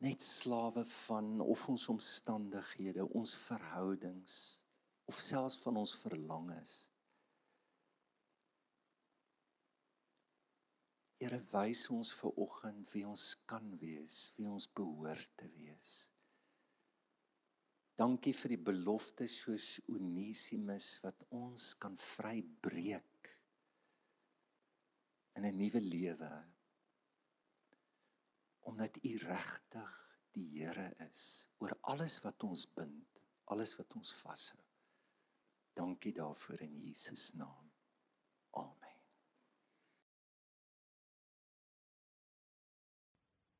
net 0.00 0.24
slawe 0.24 0.84
van 0.84 1.40
of 1.40 1.68
ons 1.68 1.88
omstandighede, 1.88 3.04
ons 3.04 3.34
verhoudings 3.36 4.38
of 5.04 5.20
selfs 5.20 5.58
van 5.66 5.76
ons 5.76 5.94
verlangens. 6.06 6.88
Here 11.20 11.40
wys 11.50 11.82
ons 11.92 12.14
ver 12.16 12.32
oggend 12.40 12.88
wie 12.94 13.04
ons 13.04 13.24
kan 13.48 13.66
wees, 13.82 14.30
wie 14.38 14.48
ons 14.48 14.66
behoort 14.72 15.28
te 15.36 15.50
wees. 15.52 16.08
Dankie 18.00 18.32
vir 18.32 18.54
die 18.54 18.62
belofte 18.70 19.26
soos 19.28 19.74
Onesimus 19.92 20.94
wat 21.04 21.26
ons 21.36 21.74
kan 21.82 21.98
vrybreek 22.00 23.34
in 25.36 25.44
'n 25.44 25.58
nuwe 25.60 25.80
lewe. 25.84 26.32
Omdat 28.72 28.96
U 29.04 29.12
regtig 29.26 29.92
die 30.32 30.48
Here 30.56 30.88
is 31.10 31.48
oor 31.58 31.76
alles 31.92 32.20
wat 32.24 32.42
ons 32.42 32.64
bind, 32.66 33.20
alles 33.44 33.76
wat 33.76 33.94
ons 33.94 34.14
vashou. 34.22 34.64
Dankie 35.74 36.12
daarvoor 36.12 36.60
in 36.60 36.80
Jesus 36.80 37.32
naam. 37.34 37.70
Amen. 38.50 38.79